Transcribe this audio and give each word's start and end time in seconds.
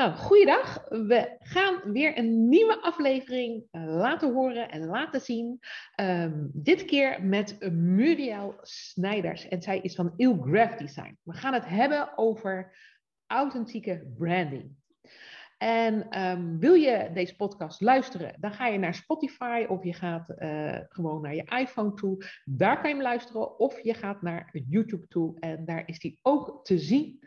Nou, 0.00 0.12
goeiedag. 0.12 0.84
We 0.88 1.36
gaan 1.38 1.92
weer 1.92 2.18
een 2.18 2.48
nieuwe 2.48 2.80
aflevering 2.80 3.64
eh, 3.70 3.84
laten 3.84 4.32
horen 4.32 4.70
en 4.70 4.86
laten 4.86 5.20
zien. 5.20 5.58
Ehm, 5.94 6.46
dit 6.52 6.84
keer 6.84 7.24
met 7.24 7.70
Muriel 7.72 8.58
Snijders. 8.60 9.48
En 9.48 9.62
zij 9.62 9.80
is 9.80 9.94
van 9.94 10.12
Ilgraph 10.16 10.76
Design. 10.76 11.18
We 11.22 11.32
gaan 11.32 11.52
het 11.52 11.66
hebben 11.66 12.18
over 12.18 12.76
authentieke 13.26 14.12
branding. 14.16 14.76
En 15.58 16.08
ehm, 16.08 16.58
wil 16.58 16.74
je 16.74 17.10
deze 17.14 17.36
podcast 17.36 17.80
luisteren, 17.80 18.34
dan 18.38 18.52
ga 18.52 18.66
je 18.66 18.78
naar 18.78 18.94
Spotify 18.94 19.66
of 19.68 19.84
je 19.84 19.92
gaat 19.92 20.34
uh, 20.38 20.78
gewoon 20.88 21.22
naar 21.22 21.34
je 21.34 21.56
iPhone 21.58 21.94
toe. 21.94 22.24
Daar 22.44 22.80
kan 22.80 22.88
je 22.88 22.94
hem 22.94 23.04
luisteren. 23.04 23.58
Of 23.58 23.80
je 23.82 23.94
gaat 23.94 24.22
naar 24.22 24.50
YouTube 24.68 25.08
toe 25.08 25.40
en 25.40 25.64
daar 25.64 25.82
is 25.86 25.98
die 25.98 26.18
ook 26.22 26.64
te 26.64 26.78
zien. 26.78 27.20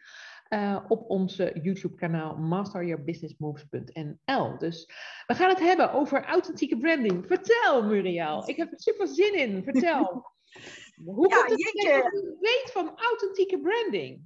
Uh, 0.54 0.80
op 0.88 1.10
onze 1.10 1.60
YouTube-kanaal 1.62 2.36
masteryourbusinessmoves.nl. 2.36 4.58
Dus 4.58 4.86
we 5.28 5.34
gaan 5.34 5.50
het 5.50 5.60
hebben 5.60 5.92
over 5.92 6.26
authentieke 6.26 6.78
branding. 6.78 7.28
Vertel, 7.28 7.84
Muriel. 7.84 8.50
Ik 8.50 8.56
heb 8.56 8.72
er 8.72 8.80
super 8.80 9.08
zin 9.08 9.34
in. 9.34 9.64
Vertel. 9.64 10.32
Hoe 11.06 11.30
ja, 11.30 11.36
komt 11.36 11.50
het 11.50 11.60
dat 11.60 11.82
je 11.82 12.38
weet 12.40 12.72
van 12.72 12.94
authentieke 12.96 13.60
branding? 13.60 14.22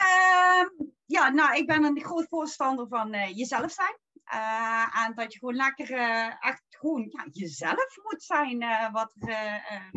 Uh, 0.00 0.64
ja, 1.04 1.28
nou, 1.28 1.56
ik 1.56 1.66
ben 1.66 1.84
een 1.84 2.00
groot 2.00 2.28
voorstander 2.28 2.88
van 2.88 3.14
uh, 3.14 3.36
jezelf 3.36 3.72
zijn. 3.72 3.96
En 5.04 5.14
dat 5.14 5.32
je 5.32 5.38
gewoon 5.38 5.54
lekker 5.54 5.90
uh, 5.90 6.44
echt 6.44 6.64
gewoon 6.68 7.08
ja, 7.10 7.26
jezelf 7.30 7.96
moet 8.02 8.22
zijn. 8.22 8.62
Uh, 8.62 8.92
wat, 8.92 9.12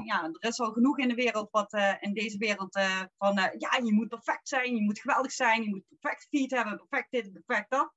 ja, 0.04 0.24
er 0.24 0.50
is 0.50 0.60
al 0.60 0.72
genoeg 0.72 0.98
in 0.98 1.08
de 1.08 1.16
wereld 1.16 1.52
wat 1.52 1.74
in 2.00 2.14
deze 2.14 2.38
wereld 2.38 2.80
van 3.18 3.36
ja, 3.58 3.80
je 3.84 3.94
moet 3.94 4.08
perfect 4.08 4.48
zijn, 4.48 4.76
je 4.76 4.82
moet 4.82 5.00
geweldig 5.00 5.32
zijn, 5.32 5.64
je 5.64 5.70
moet 5.70 5.84
perfect 6.00 6.28
feed 6.30 6.52
hebben, 6.52 6.78
perfect 6.88 7.12
dit, 7.12 7.44
perfect 7.46 7.70
dat. 7.70 7.94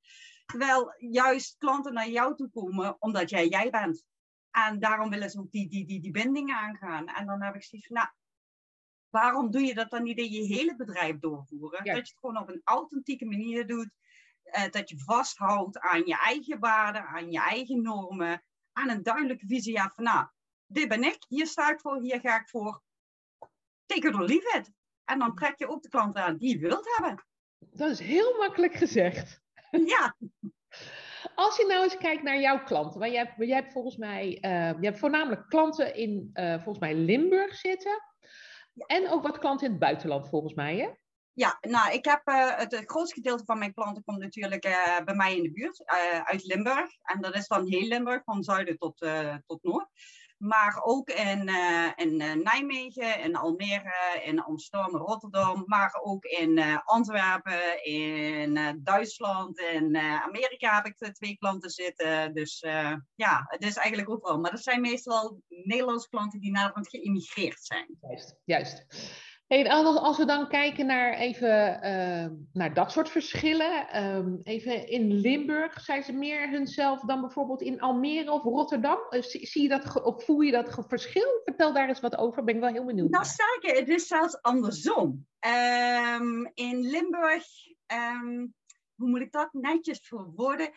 Terwijl 0.46 0.94
juist 0.98 1.56
klanten 1.58 1.92
naar 1.92 2.08
jou 2.08 2.36
toe 2.36 2.50
komen 2.50 2.96
omdat 2.98 3.30
jij 3.30 3.48
jij 3.48 3.70
bent. 3.70 4.04
En 4.50 4.78
daarom 4.80 5.10
willen 5.10 5.30
ze 5.30 5.40
ook 5.40 5.50
die, 5.50 5.68
die, 5.68 5.86
die, 5.86 6.00
die 6.00 6.10
binding 6.10 6.52
aangaan. 6.52 7.06
En 7.06 7.26
dan 7.26 7.42
heb 7.42 7.54
ik 7.54 7.62
zoiets 7.62 7.88
van, 7.88 7.96
nou, 7.96 8.08
waarom 9.10 9.50
doe 9.50 9.62
je 9.62 9.74
dat 9.74 9.90
dan 9.90 10.02
niet 10.02 10.18
in 10.18 10.30
je 10.30 10.42
hele 10.42 10.76
bedrijf 10.76 11.18
doorvoeren? 11.18 11.84
Dat 11.84 11.94
je 11.94 12.00
het 12.00 12.16
gewoon 12.20 12.38
op 12.38 12.48
een 12.48 12.60
authentieke 12.64 13.24
manier 13.24 13.66
doet 13.66 13.90
uh, 14.44 14.70
dat 14.70 14.88
je 14.88 14.98
vasthoudt 14.98 15.78
aan 15.78 16.06
je 16.06 16.18
eigen 16.18 16.58
waarden, 16.58 17.06
aan 17.06 17.30
je 17.30 17.40
eigen 17.40 17.82
normen, 17.82 18.44
aan 18.72 18.88
een 18.88 19.02
duidelijke 19.02 19.46
visie. 19.46 19.72
Ja, 19.72 19.90
van 19.94 20.04
nou, 20.04 20.26
dit 20.66 20.88
ben 20.88 21.04
ik, 21.04 21.24
hier 21.28 21.46
sta 21.46 21.70
ik 21.70 21.80
voor, 21.80 22.00
hier 22.00 22.20
ga 22.20 22.40
ik 22.40 22.48
voor. 22.48 22.82
Take 23.86 24.08
it 24.08 24.14
or 24.14 24.24
leave 24.24 24.58
it. 24.58 24.70
En 25.04 25.18
dan 25.18 25.34
trek 25.34 25.58
je 25.58 25.68
ook 25.68 25.82
de 25.82 25.88
klant 25.88 26.16
aan 26.16 26.36
die 26.36 26.58
je 26.58 26.58
wilt 26.58 26.96
hebben. 26.96 27.24
Dat 27.58 27.90
is 27.90 27.98
heel 27.98 28.36
makkelijk 28.36 28.74
gezegd. 28.74 29.40
Ja. 29.70 30.16
Als 31.34 31.56
je 31.56 31.66
nou 31.66 31.82
eens 31.82 31.96
kijkt 31.96 32.22
naar 32.22 32.40
jouw 32.40 32.64
klanten, 32.64 33.00
want 33.00 33.12
jij 33.12 33.24
hebt, 33.24 33.46
jij 33.46 33.56
hebt 33.56 33.72
volgens 33.72 33.96
mij, 33.96 34.26
uh, 34.26 34.80
je 34.80 34.86
hebt 34.86 34.98
voornamelijk 34.98 35.48
klanten 35.48 35.94
in 35.94 36.30
uh, 36.34 36.54
volgens 36.54 36.78
mij 36.78 36.94
Limburg 36.94 37.54
zitten. 37.54 38.02
En 38.86 39.10
ook 39.10 39.22
wat 39.22 39.38
klanten 39.38 39.66
in 39.66 39.72
het 39.72 39.80
buitenland 39.80 40.28
volgens 40.28 40.54
mij, 40.54 40.76
hè? 40.76 40.90
Ja, 41.34 41.58
nou, 41.60 41.92
ik 41.92 42.04
heb 42.04 42.28
uh, 42.28 42.56
het, 42.56 42.82
grootste 42.86 43.14
gedeelte 43.14 43.44
van 43.44 43.58
mijn 43.58 43.74
klanten 43.74 44.04
komt 44.04 44.18
natuurlijk 44.18 44.66
uh, 44.66 45.00
bij 45.04 45.14
mij 45.14 45.36
in 45.36 45.42
de 45.42 45.52
buurt, 45.52 45.80
uh, 45.80 46.20
uit 46.20 46.44
Limburg. 46.44 46.90
En 47.02 47.20
dat 47.20 47.34
is 47.34 47.46
dan 47.46 47.66
heel 47.66 47.86
Limburg, 47.88 48.24
van 48.24 48.42
zuiden 48.42 48.78
tot, 48.78 48.98
tot 49.46 49.62
noord. 49.62 49.88
Maar 50.36 50.80
ook 50.82 51.08
in, 51.08 51.50
in 51.96 52.16
Nijmegen, 52.16 53.20
in 53.20 53.36
Almere, 53.36 54.20
in 54.24 54.42
Amsterdam, 54.42 54.96
Rotterdam. 54.96 55.62
Maar 55.66 55.98
ook 56.02 56.24
in 56.24 56.80
Antwerpen, 56.84 57.84
in 57.84 58.80
Duitsland, 58.82 59.58
in 59.58 59.96
Amerika 59.96 60.74
heb 60.74 60.86
ik 60.86 61.14
twee 61.14 61.36
klanten 61.38 61.70
zitten. 61.70 62.34
Dus 62.34 62.60
ja, 63.14 63.44
het 63.46 63.64
is 63.64 63.76
eigenlijk 63.76 64.10
overal. 64.10 64.38
Maar 64.38 64.50
dat 64.50 64.62
zijn 64.62 64.80
meestal 64.80 65.40
Nederlandse 65.48 66.08
klanten 66.08 66.40
die 66.40 66.50
Nederland 66.50 66.88
geïmigreerd 66.88 67.64
zijn. 67.64 67.96
Juist, 68.00 68.36
juist. 68.44 68.86
Hey, 69.52 69.70
als 69.70 70.18
we 70.18 70.24
dan 70.24 70.48
kijken 70.48 70.86
naar 70.86 71.14
even 71.14 71.80
uh, 71.84 72.26
naar 72.52 72.74
dat 72.74 72.92
soort 72.92 73.08
verschillen. 73.08 74.04
Um, 74.04 74.40
even 74.42 74.88
in 74.88 75.12
Limburg 75.12 75.80
zijn 75.80 76.02
ze 76.02 76.12
meer 76.12 76.50
hunzelf 76.50 77.00
dan 77.00 77.20
bijvoorbeeld 77.20 77.62
in 77.62 77.80
Almere 77.80 78.30
of 78.30 78.42
Rotterdam. 78.42 78.98
Uh, 79.10 79.22
zie 79.22 79.62
je 79.62 79.68
dat 79.68 80.02
of 80.02 80.24
voel 80.24 80.40
je 80.40 80.52
dat 80.52 80.84
verschil? 80.88 81.40
Vertel 81.44 81.72
daar 81.72 81.88
eens 81.88 82.00
wat 82.00 82.16
over. 82.16 82.44
Ben 82.44 82.54
ik 82.54 82.60
wel 82.60 82.72
heel 82.72 82.84
benieuwd. 82.84 83.10
Nou, 83.10 83.24
sterker, 83.24 83.78
het 83.78 83.88
is 83.88 84.06
zelfs 84.06 84.42
andersom. 84.42 85.26
Um, 86.20 86.50
in 86.54 86.80
Limburg. 86.80 87.44
Um, 87.86 88.54
hoe 88.94 89.08
moet 89.08 89.20
ik 89.20 89.32
dat 89.32 89.52
netjes 89.52 90.06
verwoorden? 90.06 90.70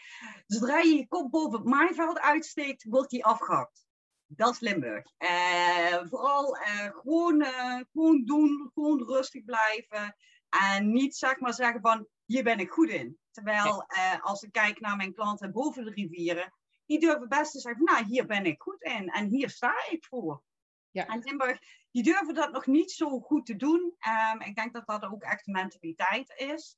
Zodra 0.47 0.79
je 0.79 0.95
je 0.95 1.07
kop 1.07 1.31
boven 1.31 1.59
het 1.59 1.67
maaiveld 1.67 2.19
uitsteekt, 2.19 2.85
wordt 2.89 3.09
die 3.09 3.25
afgehakt 3.25 3.84
dat 4.27 4.53
is 4.53 4.59
Limburg. 4.59 5.11
Uh, 5.17 5.99
vooral 6.09 6.57
uh, 6.57 6.89
gewoon, 6.89 7.41
uh, 7.41 7.79
gewoon 7.91 8.23
doen, 8.25 8.71
gewoon 8.73 9.03
rustig 9.03 9.43
blijven. 9.43 10.15
En 10.49 10.91
niet 10.91 11.15
zeg 11.15 11.39
maar 11.39 11.53
zeggen 11.53 11.81
van, 11.81 12.07
hier 12.25 12.43
ben 12.43 12.59
ik 12.59 12.69
goed 12.69 12.89
in. 12.89 13.19
Terwijl 13.31 13.85
als 14.21 14.43
ik 14.43 14.51
kijk 14.51 14.79
naar 14.79 14.95
mijn 14.95 15.13
klanten 15.13 15.51
boven 15.51 15.83
de 15.85 15.91
rivieren, 15.91 16.53
die 16.85 16.99
durven 16.99 17.29
best 17.29 17.51
te 17.51 17.59
zeggen, 17.59 17.83
nou 17.83 18.05
hier 18.05 18.25
ben 18.25 18.45
ik 18.45 18.61
goed 18.61 18.81
in 18.81 19.09
en 19.09 19.27
hier 19.27 19.49
sta 19.49 19.73
ik 19.89 20.05
voor. 20.05 20.43
Ja. 20.91 21.07
En 21.07 21.19
Limburg, 21.19 21.59
die 21.91 22.03
durven 22.03 22.33
dat 22.33 22.51
nog 22.51 22.65
niet 22.65 22.91
zo 22.91 23.19
goed 23.19 23.45
te 23.45 23.55
doen. 23.55 23.95
Um, 24.31 24.41
ik 24.41 24.55
denk 24.55 24.73
dat 24.73 24.87
dat 24.87 25.03
ook 25.03 25.23
echt 25.23 25.45
mentaliteit 25.45 26.33
is. 26.35 26.77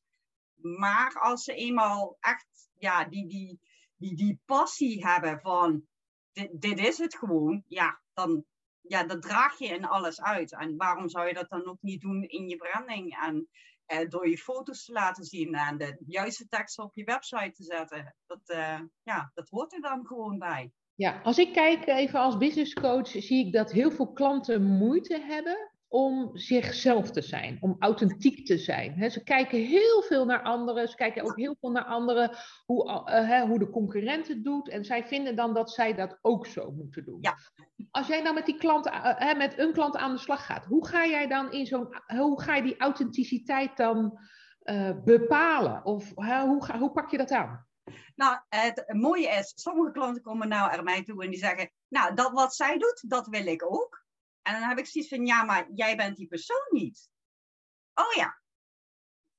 Maar 0.55 1.19
als 1.19 1.43
ze 1.43 1.53
eenmaal 1.53 2.17
echt 2.19 2.69
ja, 2.77 3.05
die, 3.05 3.27
die, 3.27 3.59
die, 3.95 4.15
die 4.15 4.41
passie 4.45 5.05
hebben 5.05 5.39
van 5.39 5.87
dit, 6.51 6.79
is 6.79 6.97
het 6.97 7.17
gewoon, 7.17 7.63
ja, 7.67 8.01
dan 8.13 8.45
ja, 8.81 9.03
dat 9.03 9.21
draag 9.21 9.57
je 9.59 9.67
in 9.67 9.85
alles 9.85 10.21
uit. 10.21 10.51
En 10.51 10.77
waarom 10.77 11.09
zou 11.09 11.27
je 11.27 11.33
dat 11.33 11.49
dan 11.49 11.65
ook 11.65 11.81
niet 11.81 12.01
doen 12.01 12.23
in 12.23 12.49
je 12.49 12.55
branding? 12.55 13.17
En 13.21 13.47
eh, 13.85 14.09
door 14.09 14.29
je 14.29 14.37
foto's 14.37 14.85
te 14.85 14.91
laten 14.91 15.23
zien 15.23 15.53
en 15.53 15.77
de 15.77 15.97
juiste 16.07 16.47
teksten 16.47 16.83
op 16.83 16.95
je 16.95 17.03
website 17.03 17.51
te 17.51 17.63
zetten. 17.63 18.15
Dat, 18.25 18.41
uh, 18.45 18.79
ja, 19.03 19.31
dat 19.33 19.49
hoort 19.49 19.73
er 19.73 19.81
dan 19.81 20.05
gewoon 20.05 20.39
bij. 20.39 20.71
Ja, 20.95 21.21
als 21.23 21.37
ik 21.37 21.53
kijk 21.53 21.87
even 21.87 22.19
als 22.19 22.37
business 22.37 22.73
coach, 22.73 23.07
zie 23.07 23.45
ik 23.45 23.53
dat 23.53 23.71
heel 23.71 23.91
veel 23.91 24.13
klanten 24.13 24.63
moeite 24.63 25.19
hebben 25.21 25.71
om 25.87 26.29
zichzelf 26.33 27.11
te 27.11 27.21
zijn, 27.21 27.57
om 27.59 27.75
authentiek 27.79 28.45
te 28.45 28.57
zijn. 28.57 29.11
ze 29.11 29.23
kijken 29.23 29.59
heel 29.59 30.01
veel 30.01 30.25
naar 30.25 30.41
anderen, 30.41 30.87
ze 30.87 30.95
kijken 30.95 31.23
ook 31.23 31.37
heel 31.37 31.55
veel 31.59 31.71
naar 31.71 31.85
anderen, 31.85 32.31
hoe, 32.65 33.05
uh, 33.09 33.41
hoe 33.41 33.59
de 33.59 33.69
concurrent 33.69 34.27
het 34.27 34.43
doet. 34.43 34.69
En 34.69 34.85
zij 34.85 35.07
vinden 35.07 35.35
dan 35.35 35.53
dat 35.53 35.71
zij 35.71 35.93
dat 35.93 36.17
ook 36.21 36.47
zo 36.47 36.71
moeten 36.71 37.05
doen. 37.05 37.17
Ja. 37.21 37.37
Als 37.91 38.07
jij 38.07 38.21
nou 38.21 38.35
met, 38.35 38.45
die 38.45 38.57
klant, 38.57 38.87
uh, 38.87 39.37
met 39.37 39.59
een 39.59 39.73
klant 39.73 39.95
aan 39.95 40.11
de 40.11 40.19
slag 40.19 40.45
gaat, 40.45 40.65
hoe 40.65 40.87
ga 40.87 41.05
jij 41.05 41.27
dan 41.27 41.51
in 41.51 41.65
zo'n, 41.65 41.87
hoe 42.07 42.41
ga 42.41 42.55
je 42.55 42.61
die 42.61 42.77
authenticiteit 42.77 43.77
dan 43.77 44.19
uh, 44.63 44.91
bepalen? 45.03 45.85
Of 45.85 46.11
hoe, 46.15 46.65
ga, 46.65 46.79
hoe 46.79 46.91
pak 46.91 47.11
je 47.11 47.17
dat 47.17 47.31
aan? 47.31 47.65
Nou, 48.15 48.37
het 48.49 48.83
mooie 48.87 49.27
is, 49.27 49.51
sommige 49.55 49.91
klanten 49.91 50.21
komen 50.21 50.47
nou 50.47 50.71
naar 50.71 50.83
mij 50.83 51.03
toe 51.03 51.23
en 51.23 51.29
die 51.29 51.39
zeggen, 51.39 51.71
nou, 51.87 52.15
dat 52.15 52.31
wat 52.31 52.55
zij 52.55 52.77
doet, 52.77 53.09
dat 53.09 53.27
wil 53.27 53.45
ik 53.45 53.71
ook. 53.73 54.05
En 54.47 54.59
dan 54.59 54.69
heb 54.69 54.77
ik 54.77 54.85
zoiets 54.85 55.09
van, 55.09 55.25
ja, 55.25 55.43
maar 55.43 55.71
jij 55.73 55.95
bent 55.95 56.17
die 56.17 56.27
persoon 56.27 56.67
niet. 56.69 57.09
Oh 57.93 58.13
ja, 58.15 58.41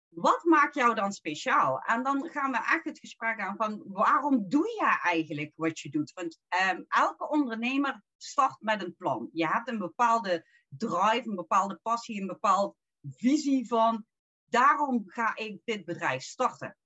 wat 0.09 0.45
maakt 0.45 0.75
jou 0.75 0.95
dan 0.95 1.13
speciaal? 1.13 1.81
En 1.81 2.03
dan 2.03 2.29
gaan 2.29 2.51
we 2.51 2.57
echt 2.57 2.85
het 2.85 2.99
gesprek 2.99 3.41
aan 3.41 3.57
van, 3.57 3.83
waarom 3.87 4.49
doe 4.49 4.75
jij 4.79 4.99
eigenlijk 5.03 5.53
wat 5.57 5.79
je 5.79 5.91
doet? 5.91 6.13
Want 6.13 6.39
um, 6.71 6.85
elke 6.89 7.29
ondernemer 7.29 8.03
start 8.17 8.61
met 8.61 8.83
een 8.83 8.97
plan. 8.97 9.29
Je 9.33 9.47
hebt 9.47 9.69
een 9.69 9.79
bepaalde 9.79 10.47
drive, 10.69 11.29
een 11.29 11.35
bepaalde 11.35 11.79
passie, 11.83 12.21
een 12.21 12.27
bepaalde 12.27 12.75
visie 13.01 13.67
van, 13.67 14.07
daarom 14.45 15.03
ga 15.07 15.37
ik 15.37 15.61
dit 15.65 15.85
bedrijf 15.85 16.23
starten. 16.23 16.77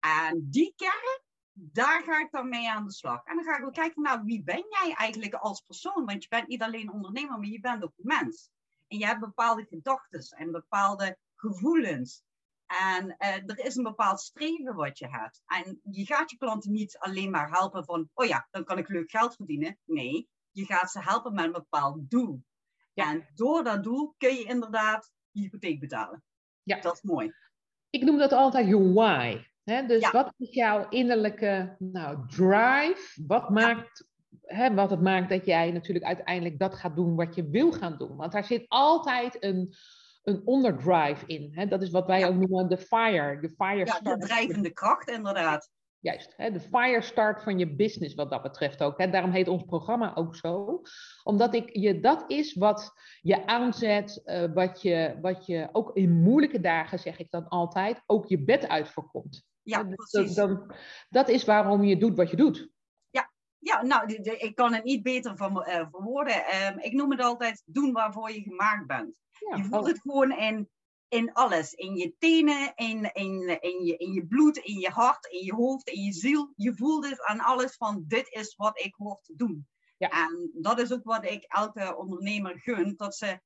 En 0.00 0.46
die 0.50 0.72
kern, 0.76 1.22
daar 1.52 2.02
ga 2.02 2.20
ik 2.20 2.30
dan 2.30 2.48
mee 2.48 2.70
aan 2.70 2.84
de 2.84 2.92
slag. 2.92 3.24
En 3.24 3.36
dan 3.36 3.44
ga 3.44 3.58
ik 3.58 3.64
ook 3.64 3.72
kijken, 3.72 4.02
nou, 4.02 4.22
wie 4.24 4.42
ben 4.42 4.64
jij 4.68 4.94
eigenlijk 4.94 5.34
als 5.34 5.60
persoon? 5.60 6.04
Want 6.04 6.22
je 6.22 6.28
bent 6.28 6.48
niet 6.48 6.62
alleen 6.62 6.92
ondernemer, 6.92 7.38
maar 7.38 7.48
je 7.48 7.60
bent 7.60 7.84
ook 7.84 7.92
mens. 7.96 8.50
En 8.88 8.98
je 8.98 9.06
hebt 9.06 9.20
bepaalde 9.20 9.64
gedachten 9.64 10.38
en 10.38 10.50
bepaalde 10.50 11.18
gevoelens. 11.34 12.22
En 12.66 13.16
uh, 13.18 13.28
er 13.28 13.58
is 13.58 13.76
een 13.76 13.82
bepaald 13.82 14.20
streven 14.20 14.74
wat 14.74 14.98
je 14.98 15.08
hebt. 15.08 15.42
En 15.46 15.80
je 15.82 16.06
gaat 16.06 16.30
je 16.30 16.36
klanten 16.36 16.72
niet 16.72 16.98
alleen 16.98 17.30
maar 17.30 17.50
helpen 17.50 17.84
van, 17.84 18.10
oh 18.14 18.26
ja, 18.26 18.46
dan 18.50 18.64
kan 18.64 18.78
ik 18.78 18.88
leuk 18.88 19.10
geld 19.10 19.34
verdienen. 19.36 19.78
Nee, 19.84 20.28
je 20.50 20.64
gaat 20.64 20.90
ze 20.90 21.02
helpen 21.02 21.34
met 21.34 21.44
een 21.44 21.52
bepaald 21.52 22.10
doel. 22.10 22.44
Ja. 22.92 23.10
En 23.10 23.28
door 23.34 23.64
dat 23.64 23.82
doel 23.82 24.14
kun 24.18 24.34
je 24.34 24.44
inderdaad 24.44 25.12
je 25.30 25.40
hypotheek 25.40 25.80
betalen. 25.80 26.24
Ja. 26.62 26.80
Dat 26.80 26.94
is 26.94 27.02
mooi. 27.02 27.34
Ik 27.90 28.02
noem 28.02 28.18
dat 28.18 28.32
altijd 28.32 28.68
your 28.68 28.92
why 28.92 29.50
dus 29.64 30.10
wat 30.10 30.34
is 30.38 30.54
jouw 30.54 30.88
innerlijke 30.88 31.76
nou, 31.78 32.26
drive? 32.26 33.22
Wat 33.26 33.50
maakt 33.50 34.10
wat 34.74 34.90
het 34.90 35.00
maakt 35.00 35.28
dat 35.28 35.46
jij 35.46 35.70
natuurlijk 35.70 36.04
uiteindelijk 36.04 36.58
dat 36.58 36.74
gaat 36.74 36.96
doen 36.96 37.16
wat 37.16 37.34
je 37.34 37.48
wil 37.48 37.72
gaan 37.72 37.96
doen. 37.98 38.16
Want 38.16 38.32
daar 38.32 38.44
zit 38.44 38.64
altijd 38.68 39.44
een, 39.44 39.74
een 40.22 40.42
onderdrive 40.44 41.26
in. 41.26 41.50
Hè? 41.54 41.66
Dat 41.66 41.82
is 41.82 41.90
wat 41.90 42.06
wij 42.06 42.26
ook 42.26 42.34
noemen 42.34 42.68
de 42.68 42.78
fire. 42.78 43.40
De, 43.40 43.48
fire 43.48 43.84
ja, 43.84 44.00
de 44.00 44.16
drijvende 44.18 44.70
kracht, 44.70 45.10
inderdaad. 45.10 45.70
Juist, 46.00 46.34
hè, 46.36 46.50
de 46.50 46.60
fire 46.60 47.02
start 47.02 47.42
van 47.42 47.58
je 47.58 47.74
business 47.74 48.14
wat 48.14 48.30
dat 48.30 48.42
betreft 48.42 48.82
ook. 48.82 48.98
Hè. 48.98 49.10
Daarom 49.10 49.30
heet 49.30 49.48
ons 49.48 49.62
programma 49.62 50.14
ook 50.14 50.36
zo. 50.36 50.82
Omdat 51.22 51.54
ik 51.54 51.76
je, 51.76 52.00
dat 52.00 52.24
is 52.26 52.54
wat 52.54 52.92
je 53.20 53.46
aanzet, 53.46 54.22
uh, 54.24 54.44
wat, 54.54 54.82
je, 54.82 55.18
wat 55.20 55.46
je 55.46 55.68
ook 55.72 55.96
in 55.96 56.22
moeilijke 56.22 56.60
dagen, 56.60 56.98
zeg 56.98 57.18
ik 57.18 57.30
dan 57.30 57.48
altijd, 57.48 58.02
ook 58.06 58.26
je 58.26 58.44
bed 58.44 58.68
uit 58.68 58.88
voorkomt. 58.88 59.50
Ja, 59.62 59.82
dus 59.82 59.94
precies. 59.94 60.34
Dan, 60.34 60.74
dat 61.08 61.28
is 61.28 61.44
waarom 61.44 61.84
je 61.84 61.96
doet 61.96 62.16
wat 62.16 62.30
je 62.30 62.36
doet. 62.36 62.68
Ja, 63.10 63.32
ja 63.58 63.82
nou, 63.82 64.12
ik 64.22 64.54
kan 64.54 64.72
het 64.72 64.84
niet 64.84 65.02
beter 65.02 65.36
van, 65.36 65.56
uh, 65.56 65.86
verwoorden. 65.90 66.36
Uh, 66.36 66.84
ik 66.84 66.92
noem 66.92 67.10
het 67.10 67.20
altijd 67.20 67.62
doen 67.66 67.92
waarvoor 67.92 68.32
je 68.32 68.40
gemaakt 68.40 68.86
bent. 68.86 69.14
Ja, 69.30 69.56
je 69.56 69.64
voelt 69.64 69.86
het 69.86 70.00
gewoon 70.00 70.30
in 70.30 70.70
in 71.12 71.32
alles. 71.32 71.72
In 71.72 71.96
je 71.96 72.14
tenen, 72.18 72.72
in, 72.74 73.10
in, 73.12 73.60
in, 73.60 73.84
je, 73.84 73.96
in 73.96 74.12
je 74.12 74.26
bloed, 74.26 74.56
in 74.56 74.78
je 74.78 74.88
hart, 74.88 75.26
in 75.26 75.44
je 75.44 75.54
hoofd, 75.54 75.88
in 75.88 76.02
je 76.02 76.12
ziel. 76.12 76.52
Je 76.56 76.74
voelt 76.74 77.08
het 77.08 77.22
aan 77.22 77.40
alles 77.40 77.76
van 77.76 78.04
dit 78.06 78.28
is 78.28 78.56
wat 78.56 78.78
ik 78.78 78.94
hoor 78.94 79.20
te 79.22 79.36
doen. 79.36 79.68
Ja. 79.96 80.10
En 80.10 80.50
dat 80.52 80.78
is 80.78 80.92
ook 80.92 81.04
wat 81.04 81.24
ik 81.24 81.44
elke 81.44 81.96
ondernemer 81.96 82.60
gun. 82.60 82.94
Dat 82.96 83.16
ze 83.16 83.40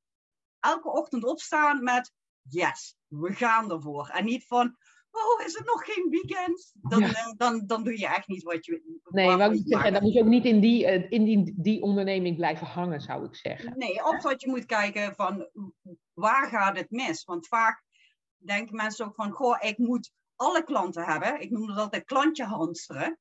elke 0.61 0.89
ochtend 0.89 1.25
opstaan 1.25 1.83
met 1.83 2.13
yes, 2.43 2.97
we 3.07 3.33
gaan 3.33 3.71
ervoor. 3.71 4.09
En 4.09 4.25
niet 4.25 4.47
van, 4.47 4.77
oh, 5.17 5.47
is 5.47 5.55
het 5.55 5.67
nog 5.67 5.85
geen 5.85 6.11
weekend? 6.11 6.73
Dan, 6.75 7.01
ja. 7.01 7.35
dan, 7.37 7.67
dan 7.67 7.85
doe 7.85 7.99
je 7.99 8.07
echt 8.07 8.29
niet 8.29 8.43
wat 8.43 8.65
je... 8.65 9.01
Nee, 9.05 9.37
maar 9.37 9.55
zeggen, 9.55 9.93
dan 9.93 10.03
moet 10.03 10.13
je 10.13 10.21
ook 10.21 10.27
niet 10.27 10.45
in, 10.45 10.61
die, 10.61 10.87
eh, 10.87 11.11
in 11.11 11.25
die, 11.25 11.55
die 11.57 11.83
onderneming 11.83 12.37
blijven 12.37 12.67
hangen, 12.67 13.01
zou 13.01 13.25
ik 13.25 13.35
zeggen. 13.35 13.79
Nee, 13.79 14.05
of 14.05 14.23
wat 14.23 14.41
je 14.41 14.49
moet 14.49 14.67
kijken 14.67 15.15
van, 15.15 15.49
waar 16.13 16.49
gaat 16.49 16.77
het 16.77 16.91
mis? 16.91 17.25
Want 17.25 17.49
vaak 17.49 17.85
denken 18.37 18.77
mensen 18.77 19.07
ook 19.07 19.15
van, 19.15 19.31
goh, 19.31 19.57
ik 19.61 19.79
moet 19.79 20.13
alle 20.37 20.65
klanten 20.65 21.05
hebben. 21.05 21.41
Ik 21.41 21.51
noem 21.51 21.67
dat 21.67 21.77
altijd 21.77 22.05
klantje 22.05 22.45
hamsteren. 22.45 23.19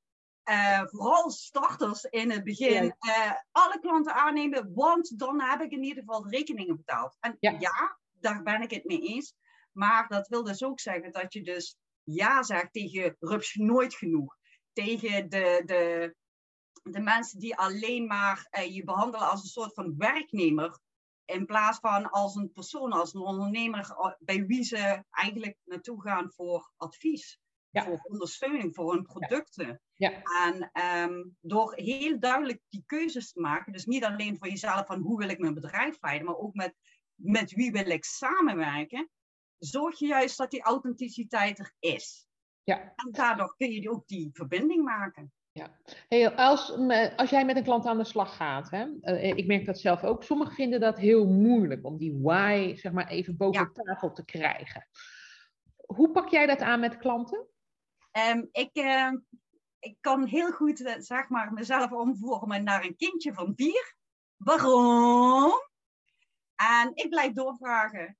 Uh, 0.50 0.82
vooral 0.86 1.32
starters 1.32 2.04
in 2.04 2.32
het 2.32 2.44
begin. 2.44 2.84
Uh, 2.84 3.32
alle 3.52 3.80
klanten 3.80 4.14
aannemen, 4.14 4.72
want 4.74 5.20
dan 5.20 5.42
heb 5.42 5.62
ik 5.62 5.72
in 5.72 5.84
ieder 5.84 6.04
geval 6.04 6.22
de 6.22 6.30
rekeningen 6.30 6.76
betaald. 6.76 7.18
En 7.20 7.38
ja. 7.40 7.56
ja, 7.60 7.98
daar 8.20 8.44
ben 8.44 8.62
ik 8.62 8.72
het 8.72 8.86
mee 8.86 9.02
eens. 9.02 9.34
Maar 9.72 10.08
dat 10.08 10.28
wil 10.28 10.44
dus 10.44 10.64
ook 10.64 10.80
zeggen 10.80 11.12
dat 11.12 11.34
je 11.34 11.44
dus 11.44 11.78
ja 12.06 12.44
zegt 12.44 12.74
tegen 12.74 13.16
rupsje 13.20 13.64
nooit 13.64 13.94
genoeg. 13.94 14.36
Tegen 14.74 15.30
de, 15.30 15.62
de, 15.66 16.16
de 16.84 17.00
mensen 17.00 17.40
die 17.40 17.56
alleen 17.56 18.08
maar 18.08 18.48
uh, 18.52 18.76
je 18.76 18.84
behandelen 18.84 19.30
als 19.30 19.42
een 19.42 19.50
soort 19.50 19.74
van 19.74 19.98
werknemer. 19.98 20.80
In 21.26 21.46
plaats 21.46 21.80
van 21.80 22.10
als 22.10 22.36
een 22.36 22.52
persoon, 22.52 22.92
als 22.92 23.14
een 23.14 23.22
ondernemer 23.22 23.96
bij 24.20 24.46
wie 24.46 24.64
ze 24.64 25.04
eigenlijk 25.10 25.58
naartoe 25.64 26.02
gaan 26.02 26.32
voor 26.32 26.72
advies. 26.78 27.40
Voor 27.84 28.00
ondersteuning, 28.04 28.76
voor 28.76 28.94
hun 28.94 29.04
producten. 29.04 29.82
Ja. 29.94 30.22
En 30.22 30.72
um, 31.10 31.38
door 31.40 31.74
heel 31.76 32.20
duidelijk 32.20 32.62
die 32.70 32.84
keuzes 32.86 33.32
te 33.32 33.40
maken, 33.40 33.74
dus 33.74 33.86
niet 33.86 34.04
alleen 34.04 34.38
voor 34.38 34.48
jezelf 34.48 34.86
van 34.86 35.02
hoe 35.02 35.18
wil 35.18 35.30
ik 35.30 35.40
mijn 35.40 35.54
bedrijf 35.54 35.98
leiden, 36.02 36.26
maar 36.26 36.38
ook 36.38 36.54
met, 36.54 36.76
met 37.16 37.52
wie 37.52 37.72
wil 37.72 37.90
ik 37.90 38.06
samenwerken, 38.06 39.10
zorg 39.66 40.00
je 40.00 40.08
juist 40.08 40.38
dat 40.38 40.52
die 40.52 40.62
authenticiteit 40.62 41.60
er 41.60 41.74
is. 41.80 42.28
Ja. 42.64 42.94
En 42.96 43.12
daardoor 43.12 43.56
kun 43.58 43.72
je 43.72 43.90
ook 43.90 44.08
die 44.08 44.30
verbinding 44.34 44.84
maken. 44.84 45.34
Ja. 45.52 45.80
Hey, 46.08 46.36
als, 46.36 46.72
als 47.16 47.30
jij 47.30 47.46
met 47.46 47.56
een 47.56 47.64
klant 47.64 47.86
aan 47.86 47.98
de 47.98 48.04
slag 48.04 48.36
gaat, 48.36 48.70
hè, 48.70 48.88
uh, 49.02 49.24
ik 49.24 49.48
merk 49.48 49.66
dat 49.66 49.80
zelf 49.80 50.04
ook, 50.04 50.24
sommigen 50.24 50.54
vinden 50.54 50.80
dat 50.80 50.98
heel 50.98 51.26
moeilijk 51.26 51.86
om 51.86 51.98
die 51.98 52.20
why 52.22 52.76
zeg 52.76 52.92
maar 52.92 53.08
even 53.08 53.38
boven 53.38 53.72
ja. 53.74 53.84
tafel 53.84 54.12
te 54.12 54.26
krijgen. 54.26 54.88
Hoe 55.76 56.12
pak 56.12 56.30
jij 56.30 56.46
dat 56.46 56.60
aan 56.60 56.80
met 56.80 56.98
klanten? 56.98 57.48
Um, 58.32 58.50
ik, 58.52 58.70
uh, 58.74 59.12
ik 59.80 59.98
kan 60.00 60.26
heel 60.26 60.52
goed 60.52 60.80
uh, 60.80 60.94
zeg 60.98 61.30
maar, 61.30 61.54
mezelf 61.54 61.92
omvormen 61.92 62.64
naar 62.64 62.84
een 62.84 62.96
kindje 62.96 63.34
van 63.34 63.54
vier. 63.56 63.96
Waarom? 64.36 65.52
En 66.56 66.92
ik 66.94 67.10
blijf 67.10 67.34
doorvragen. 67.34 68.18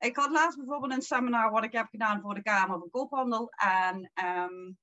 Ik 0.00 0.16
had 0.16 0.30
laatst 0.30 0.58
bijvoorbeeld 0.58 0.92
een 0.92 1.02
seminar 1.02 1.50
wat 1.50 1.64
ik 1.64 1.72
heb 1.72 1.86
gedaan 1.86 2.20
voor 2.20 2.34
de 2.34 2.42
Kamer 2.42 2.78
van 2.78 2.90
Koophandel. 2.90 3.50
En 3.50 3.96
um, 3.96 4.78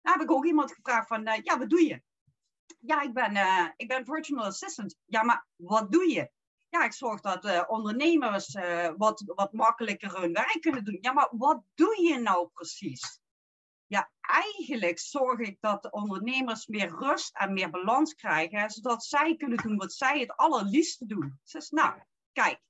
daar 0.00 0.12
heb 0.12 0.22
ik 0.22 0.30
ook 0.30 0.44
iemand 0.44 0.72
gevraagd 0.72 1.08
van, 1.08 1.28
uh, 1.28 1.34
ja, 1.42 1.58
wat 1.58 1.70
doe 1.70 1.86
je? 1.86 2.02
Ja, 2.78 3.00
ik 3.00 3.12
ben, 3.12 3.36
uh, 3.36 3.68
ik 3.76 3.88
ben 3.88 4.04
virtual 4.04 4.44
assistant. 4.44 4.96
Ja, 5.04 5.22
maar 5.22 5.46
wat 5.56 5.92
doe 5.92 6.08
je? 6.08 6.30
Ja, 6.68 6.84
ik 6.84 6.92
zorg 6.92 7.20
dat 7.20 7.44
uh, 7.44 7.62
ondernemers 7.66 8.56
wat, 8.96 9.22
wat 9.26 9.52
makkelijker 9.52 10.20
hun 10.20 10.32
werk 10.32 10.58
kunnen 10.60 10.84
doen. 10.84 10.98
Ja, 11.00 11.12
maar 11.12 11.28
wat 11.30 11.62
doe 11.74 12.02
je 12.02 12.18
nou 12.18 12.48
precies? 12.48 13.20
Ja, 13.86 14.10
eigenlijk 14.20 14.98
zorg 14.98 15.38
ik 15.38 15.56
dat 15.60 15.82
de 15.82 15.90
ondernemers 15.90 16.66
meer 16.66 16.88
rust 16.88 17.36
en 17.36 17.52
meer 17.52 17.70
balans 17.70 18.14
krijgen, 18.14 18.70
zodat 18.70 19.04
zij 19.04 19.36
kunnen 19.36 19.58
doen 19.58 19.76
wat 19.76 19.92
zij 19.92 20.20
het 20.20 20.36
allerliefste 20.36 21.06
doen. 21.06 21.40
Dus 21.44 21.70
nou, 21.70 22.02
kijk, 22.32 22.60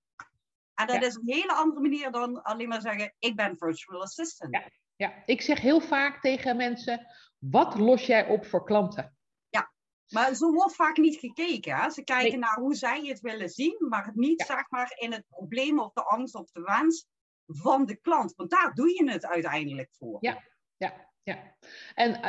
en 0.75 0.87
dat 0.87 1.03
is 1.03 1.15
een 1.15 1.35
hele 1.35 1.53
andere 1.53 1.81
manier 1.81 2.11
dan 2.11 2.43
alleen 2.43 2.69
maar 2.69 2.81
zeggen, 2.81 3.15
ik 3.19 3.37
ben 3.37 3.59
virtual 3.59 4.03
assistant. 4.03 4.55
Ja. 4.55 4.71
ja, 4.97 5.23
ik 5.27 5.41
zeg 5.41 5.61
heel 5.61 5.81
vaak 5.81 6.21
tegen 6.21 6.57
mensen, 6.57 7.07
wat 7.39 7.79
los 7.79 8.07
jij 8.07 8.29
op 8.29 8.47
voor 8.47 8.65
klanten? 8.65 9.17
Ja, 9.49 9.73
maar 10.09 10.35
zo 10.35 10.53
wordt 10.53 10.75
vaak 10.75 10.97
niet 10.97 11.17
gekeken. 11.17 11.77
Hè? 11.77 11.91
Ze 11.91 12.05
kijken 12.05 12.39
naar 12.39 12.59
hoe 12.59 12.75
zij 12.75 13.05
het 13.07 13.21
willen 13.21 13.49
zien, 13.49 13.77
maar 13.89 14.11
niet 14.15 14.43
zeg 14.43 14.71
maar 14.71 14.93
in 14.99 15.13
het 15.13 15.25
probleem 15.29 15.81
of 15.81 15.93
de 15.93 16.05
angst 16.05 16.35
of 16.35 16.51
de 16.51 16.63
wens 16.63 17.07
van 17.47 17.87
de 17.87 17.97
klant. 17.97 18.35
Want 18.35 18.51
daar 18.51 18.75
doe 18.75 18.89
je 18.89 19.11
het 19.11 19.27
uiteindelijk 19.27 19.89
voor. 19.93 20.17
Ja, 20.21 20.43
ja, 20.77 21.09
ja. 21.23 21.57
En 21.95 22.21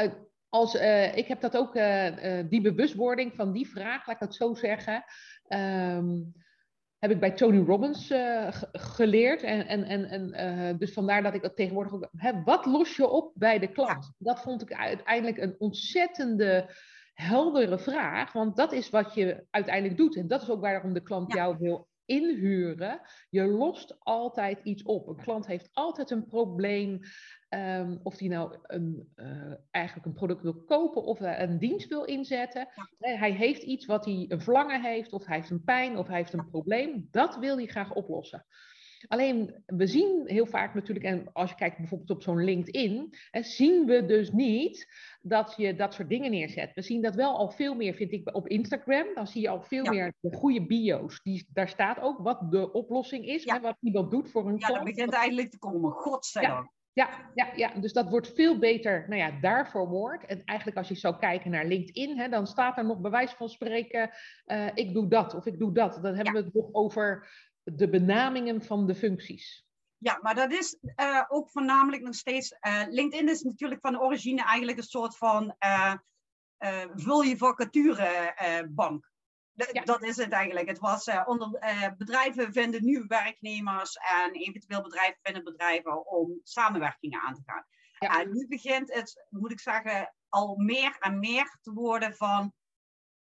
als, 0.49 0.75
uh, 0.75 1.17
ik 1.17 1.27
heb 1.27 1.41
dat 1.41 1.57
ook, 1.57 1.75
uh, 1.75 2.39
die 2.49 2.61
bewustwording 2.61 3.35
van 3.35 3.51
die 3.51 3.67
vraag, 3.67 4.07
laat 4.07 4.15
ik 4.15 4.21
het 4.21 4.35
zo 4.35 4.53
zeggen. 4.53 5.03
Um, 5.47 6.33
heb 7.03 7.11
ik 7.11 7.19
bij 7.19 7.31
Tony 7.31 7.65
Robbins 7.65 8.11
uh, 8.11 8.47
geleerd. 8.71 9.43
En, 9.43 9.67
en, 9.67 9.83
en, 9.83 10.05
en 10.09 10.57
uh, 10.69 10.79
dus 10.79 10.93
vandaar 10.93 11.23
dat 11.23 11.33
ik 11.33 11.41
dat 11.41 11.55
tegenwoordig 11.55 11.93
ook. 11.93 12.07
Hè, 12.17 12.43
wat 12.43 12.65
los 12.65 12.95
je 12.95 13.07
op 13.07 13.31
bij 13.35 13.59
de 13.59 13.67
klant? 13.67 14.11
Dat 14.17 14.41
vond 14.41 14.61
ik 14.61 14.73
uiteindelijk 14.73 15.37
een 15.37 15.55
ontzettende 15.57 16.75
heldere 17.13 17.79
vraag. 17.79 18.31
Want 18.31 18.55
dat 18.55 18.71
is 18.71 18.89
wat 18.89 19.13
je 19.13 19.45
uiteindelijk 19.49 19.97
doet. 19.97 20.15
En 20.15 20.27
dat 20.27 20.41
is 20.41 20.49
ook 20.49 20.61
waarom 20.61 20.93
de 20.93 21.03
klant 21.03 21.33
jou 21.33 21.55
wil 21.59 21.87
inhuren. 22.05 23.01
Je 23.29 23.43
lost 23.43 23.95
altijd 23.99 24.59
iets 24.63 24.83
op. 24.83 25.07
Een 25.07 25.15
klant 25.15 25.47
heeft 25.47 25.69
altijd 25.73 26.09
een 26.11 26.25
probleem. 26.25 26.99
Um, 27.49 27.99
of 28.03 28.17
die 28.17 28.29
nou 28.29 28.57
een, 28.61 29.13
uh, 29.15 29.53
eigenlijk 29.71 30.05
een 30.05 30.13
product 30.13 30.41
wil 30.41 30.63
kopen 30.63 31.03
of 31.03 31.19
een 31.19 31.59
dienst 31.59 31.87
wil 31.87 32.03
inzetten. 32.03 32.67
Ja. 32.99 33.17
Hij 33.17 33.31
heeft 33.31 33.63
iets 33.63 33.85
wat 33.85 34.05
hij 34.05 34.25
een 34.27 34.41
verlangen 34.41 34.81
heeft, 34.81 35.13
of 35.13 35.25
hij 35.25 35.35
heeft 35.35 35.49
een 35.49 35.63
pijn, 35.63 35.97
of 35.97 36.07
hij 36.07 36.17
heeft 36.17 36.33
een 36.33 36.49
probleem. 36.49 37.07
Dat 37.11 37.37
wil 37.37 37.55
hij 37.57 37.65
graag 37.65 37.93
oplossen. 37.93 38.45
Alleen, 39.07 39.63
we 39.65 39.87
zien 39.87 40.21
heel 40.25 40.45
vaak 40.45 40.73
natuurlijk, 40.73 41.05
en 41.05 41.33
als 41.33 41.49
je 41.49 41.55
kijkt 41.55 41.77
bijvoorbeeld 41.77 42.09
op 42.09 42.21
zo'n 42.21 42.43
LinkedIn, 42.43 43.13
zien 43.31 43.85
we 43.85 44.05
dus 44.05 44.31
niet 44.31 44.87
dat 45.21 45.53
je 45.57 45.75
dat 45.75 45.93
soort 45.93 46.09
dingen 46.09 46.31
neerzet. 46.31 46.73
We 46.73 46.81
zien 46.81 47.01
dat 47.01 47.15
wel 47.15 47.37
al 47.37 47.49
veel 47.49 47.75
meer, 47.75 47.93
vind 47.93 48.11
ik, 48.11 48.35
op 48.35 48.47
Instagram. 48.47 49.07
Dan 49.13 49.27
zie 49.27 49.41
je 49.41 49.49
al 49.49 49.61
veel 49.61 49.85
meer 49.85 50.13
de 50.19 50.35
goede 50.35 50.65
bio's. 50.65 51.21
Die, 51.23 51.47
daar 51.53 51.69
staat 51.69 51.99
ook 51.99 52.17
wat 52.17 52.51
de 52.51 52.71
oplossing 52.71 53.25
is, 53.25 53.43
ja. 53.43 53.61
wat 53.61 53.77
iemand 53.81 54.11
doet 54.11 54.31
voor 54.31 54.47
een 54.47 54.57
ja, 54.57 54.67
klant. 54.67 54.79
Ja, 54.79 54.85
dat 54.85 54.95
begint 54.95 55.13
eindelijk 55.13 55.51
te 55.51 55.59
komen, 55.59 55.91
godzijdank. 55.91 56.71
Ja, 56.93 57.09
ja, 57.33 57.51
ja, 57.55 57.71
dus 57.79 57.93
dat 57.93 58.09
wordt 58.09 58.33
veel 58.33 58.59
beter 58.59 59.05
nou 59.07 59.21
ja, 59.21 59.39
daarvoor 59.41 59.87
wordt. 59.87 60.25
En 60.25 60.43
eigenlijk 60.43 60.77
als 60.77 60.87
je 60.87 60.95
zou 60.95 61.17
kijken 61.17 61.51
naar 61.51 61.65
LinkedIn, 61.65 62.17
hè, 62.17 62.29
dan 62.29 62.47
staat 62.47 62.77
er 62.77 62.85
nog 62.85 62.99
bewijs 62.99 63.31
van 63.31 63.49
spreken, 63.49 64.09
uh, 64.45 64.67
ik 64.73 64.93
doe 64.93 65.07
dat 65.07 65.33
of 65.33 65.45
ik 65.45 65.59
doe 65.59 65.73
dat. 65.73 65.99
Dan 66.01 66.15
hebben 66.15 66.33
ja. 66.33 66.39
we 66.39 66.45
het 66.45 66.53
nog 66.53 66.69
over 66.71 67.27
de 67.63 67.89
benamingen 67.89 68.61
van 68.61 68.87
de 68.87 68.95
functies. 68.95 69.65
Ja, 69.97 70.19
maar 70.21 70.35
dat 70.35 70.51
is 70.51 70.77
uh, 70.95 71.23
ook 71.27 71.49
voornamelijk 71.49 72.01
nog 72.01 72.15
steeds. 72.15 72.51
Uh, 72.51 72.83
LinkedIn 72.89 73.29
is 73.29 73.41
natuurlijk 73.41 73.81
van 73.81 73.99
origine 73.99 74.43
eigenlijk 74.43 74.77
een 74.77 74.83
soort 74.83 75.17
van 75.17 75.55
vul 76.95 77.21
je 77.21 77.37
vacaturebank. 77.37 79.11
Ja. 79.71 79.83
Dat 79.83 80.03
is 80.03 80.17
het 80.17 80.31
eigenlijk. 80.31 80.67
Het 80.67 80.79
was 80.79 81.09
onder 81.25 81.49
bedrijven 81.97 82.53
vinden 82.53 82.85
nu 82.85 83.05
werknemers 83.07 83.95
en 83.95 84.31
eventueel 84.31 84.81
bedrijven 84.81 85.19
vinden 85.21 85.43
bedrijven 85.43 86.07
om 86.07 86.39
samenwerkingen 86.43 87.21
aan 87.21 87.33
te 87.33 87.41
gaan. 87.45 87.65
Ja. 87.99 88.19
En 88.19 88.31
nu 88.31 88.47
begint 88.47 88.93
het, 88.93 89.25
moet 89.29 89.51
ik 89.51 89.59
zeggen, 89.59 90.13
al 90.29 90.55
meer 90.55 90.95
en 90.99 91.19
meer 91.19 91.57
te 91.61 91.73
worden 91.73 92.15
van 92.15 92.53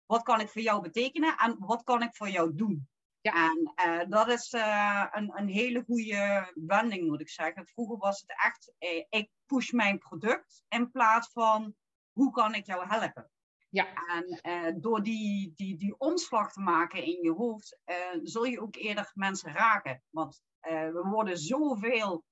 wat 0.06 0.22
kan 0.22 0.40
ik 0.40 0.48
voor 0.48 0.62
jou 0.62 0.82
betekenen 0.82 1.36
en 1.36 1.56
wat 1.58 1.82
kan 1.82 2.02
ik 2.02 2.16
voor 2.16 2.28
jou 2.28 2.54
doen. 2.54 2.88
Ja. 3.32 3.50
En 3.50 3.74
uh, 3.86 4.08
dat 4.08 4.28
is 4.28 4.52
een, 4.52 5.32
een 5.38 5.48
hele 5.48 5.82
goede 5.86 6.52
wending, 6.54 7.08
moet 7.08 7.20
ik 7.20 7.30
zeggen. 7.30 7.66
Vroeger 7.66 7.96
was 7.96 8.20
het 8.20 8.34
echt, 8.44 8.72
ik 9.08 9.30
push 9.46 9.70
mijn 9.70 9.98
product 9.98 10.62
in 10.68 10.90
plaats 10.90 11.32
van 11.32 11.74
hoe 12.12 12.30
kan 12.30 12.54
ik 12.54 12.66
jou 12.66 12.86
helpen. 12.86 13.30
Ja. 13.70 13.86
En 14.06 14.40
eh, 14.40 14.74
door 14.76 15.02
die, 15.02 15.52
die, 15.56 15.76
die 15.76 15.94
omslag 15.98 16.52
te 16.52 16.60
maken 16.60 17.04
in 17.04 17.22
je 17.22 17.32
hoofd, 17.32 17.78
eh, 17.84 17.96
zul 18.22 18.44
je 18.44 18.60
ook 18.60 18.76
eerder 18.76 19.10
mensen 19.14 19.52
raken. 19.52 20.02
Want 20.10 20.42
eh, 20.60 20.88
we 20.88 21.08
worden 21.10 21.38
zoveel 21.38 22.24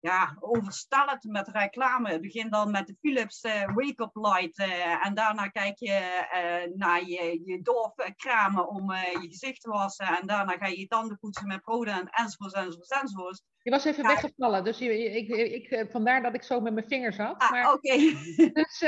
ja, 0.00 0.36
overstelpt 0.40 1.24
met 1.24 1.48
reclame. 1.48 2.10
Het 2.10 2.20
begint 2.20 2.52
dan 2.52 2.70
met 2.70 2.86
de 2.86 2.96
Philips 3.00 3.44
uh, 3.44 3.74
wake-up 3.74 4.16
light. 4.16 4.58
Uh, 4.58 5.06
en 5.06 5.14
daarna 5.14 5.48
kijk 5.48 5.78
je 5.78 6.26
uh, 6.34 6.76
naar 6.76 7.00
je, 7.04 7.40
je 7.44 8.66
om 8.68 8.92
je 8.92 9.28
gezicht 9.28 9.60
te 9.60 9.70
wassen. 9.70 10.06
En 10.06 10.26
daarna 10.26 10.52
ga 10.52 10.66
je 10.66 10.78
je 10.78 10.86
tanden 10.86 11.18
poetsen 11.18 11.46
met 11.46 11.62
Prodent 11.62 12.08
enzovoort, 12.10 12.54
enzovoort, 12.54 13.00
enzovoort. 13.00 13.42
Je 13.62 13.70
was 13.70 13.84
even 13.84 14.06
weggevallen, 14.06 14.64
dus 14.64 14.80
ik, 14.80 15.28
ik, 15.28 15.68
ik, 15.68 15.90
vandaar 15.90 16.22
dat 16.22 16.34
ik 16.34 16.42
zo 16.42 16.60
met 16.60 16.74
mijn 16.74 16.88
vingers 16.88 17.16
had. 17.16 17.38
Ah, 17.38 17.72
oké. 17.72 17.96
Dus 18.58 18.80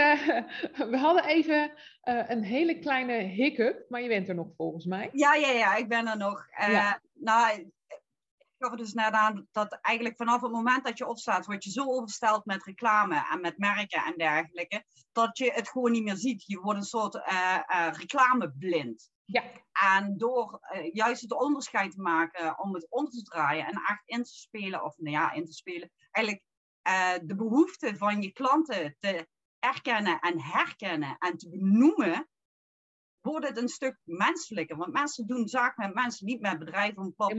we 0.91 0.97
hadden 0.99 1.25
even 1.25 1.73
een 2.03 2.43
hele 2.43 2.79
kleine 2.79 3.13
hiccup, 3.13 3.85
maar 3.89 4.03
je 4.03 4.09
bent 4.09 4.29
er 4.29 4.35
nog 4.35 4.49
volgens 4.57 4.85
mij. 4.85 5.09
Ja, 5.13 5.35
ja, 5.35 5.51
ja, 5.51 5.77
ik 5.77 5.89
ben 5.89 6.07
er 6.07 6.17
nog. 6.17 6.47
Ja. 6.57 7.01
Nou, 7.15 7.71
gaf 8.61 8.71
er 8.73 8.77
dus 8.77 8.93
net 8.93 9.13
aan 9.13 9.49
dat 9.53 9.79
eigenlijk 9.81 10.17
vanaf 10.17 10.41
het 10.41 10.53
moment 10.53 10.85
dat 10.85 10.99
je 10.99 11.07
opstaat, 11.07 11.47
word 11.47 11.65
je 11.65 11.71
zo 11.71 11.85
oversteld 11.85 12.45
met 12.45 12.65
reclame 12.65 13.27
en 13.31 13.41
met 13.41 13.59
merken 13.59 14.05
en 14.05 14.15
dergelijke, 14.17 14.85
dat 15.13 15.39
je 15.39 15.53
het 15.53 15.69
gewoon 15.69 15.93
niet 15.93 16.05
meer 16.05 16.17
ziet. 16.17 16.47
Je 16.47 16.61
wordt 16.61 16.79
een 16.79 16.85
soort 16.85 17.15
uh, 17.15 17.59
uh, 17.69 17.89
reclameblind. 17.93 19.11
Ja. 19.25 19.43
En 19.95 20.19
door 20.19 20.61
uh, 20.75 20.93
juist 20.93 21.23
het 21.23 21.33
onderscheid 21.33 21.93
te 21.93 22.01
maken 22.01 22.59
om 22.59 22.75
het 22.75 22.87
om 22.91 23.09
te 23.09 23.23
draaien 23.23 23.67
en 23.67 23.83
echt 23.87 24.03
in 24.05 24.23
te 24.23 24.35
spelen, 24.35 24.85
of 24.85 24.97
nou 24.97 25.17
ja, 25.17 25.33
in 25.33 25.45
te 25.45 25.53
spelen, 25.53 25.91
eigenlijk 26.11 26.49
de 27.27 27.35
behoeften 27.37 27.97
van 27.97 28.23
je 28.23 28.33
klanten 28.33 28.97
te 29.01 29.29
erkennen 29.59 30.19
en 30.19 30.41
herkennen 30.41 31.17
en 31.19 31.37
te 31.37 31.49
benoemen, 31.49 32.29
wordt 33.21 33.49
het 33.49 33.57
een 33.57 33.69
stuk 33.69 34.01
menselijker. 34.05 34.77
Want 34.77 34.93
mensen 34.93 35.27
doen 35.27 35.49
zaken 35.49 35.87
met 35.87 35.95
mensen, 35.95 36.27
niet 36.27 36.41
met 36.41 36.59
bedrijven 36.59 37.03
om 37.03 37.15
plat 37.15 37.35